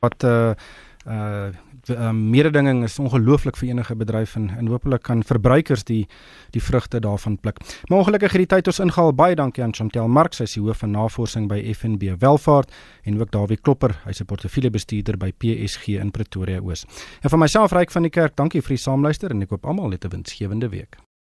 Wat 0.01 0.23
uh 0.23 0.55
uh 1.07 1.49
um, 1.91 2.31
mededinging 2.31 2.85
is 2.85 2.99
ongelooflik 2.99 3.57
vir 3.57 3.69
enige 3.69 3.97
bedryf 3.97 4.37
en 4.37 4.51
en 4.57 4.67
hopelik 4.73 5.03
kan 5.03 5.23
verbruikers 5.23 5.85
die 5.85 6.07
die 6.51 6.63
vrugte 6.63 7.01
daarvan 7.01 7.39
pluk. 7.39 7.59
Maar 7.89 7.99
ongelukkig 7.99 8.33
het 8.33 8.45
die 8.45 8.51
tyd 8.57 8.67
ons 8.67 8.79
ingehaal. 8.79 9.13
Baie 9.13 9.35
dankie 9.35 9.65
aan 9.65 9.75
Chantel 9.75 10.09
Marx, 10.09 10.37
sy 10.37 10.49
is 10.49 10.57
die 10.57 10.63
hoof 10.63 10.83
van 10.85 10.91
navorsing 10.91 11.49
by 11.49 11.61
FNB 11.75 12.17
Welvaart 12.21 12.73
en 13.05 13.21
ook 13.21 13.31
Dawie 13.31 13.57
Klopper, 13.57 13.97
hy's 14.05 14.21
'n 14.21 14.27
portefeuljebestuurder 14.27 15.17
by 15.17 15.33
PSG 15.33 15.99
in 16.01 16.11
Pretoria 16.11 16.61
Oos. 16.61 16.87
En 17.23 17.31
vir 17.31 17.39
myself 17.39 17.73
Ryk 17.73 17.91
van 17.91 18.03
die 18.03 18.11
Kerk, 18.11 18.37
dankie 18.37 18.63
vir 18.63 18.77
die 18.77 18.83
saamluister 18.83 19.31
en 19.31 19.43
ek 19.43 19.49
koop 19.49 19.67
almal 19.67 19.89
net 19.89 20.05
'n 20.05 20.11
winsgewende 20.11 20.69
week. 20.69 21.06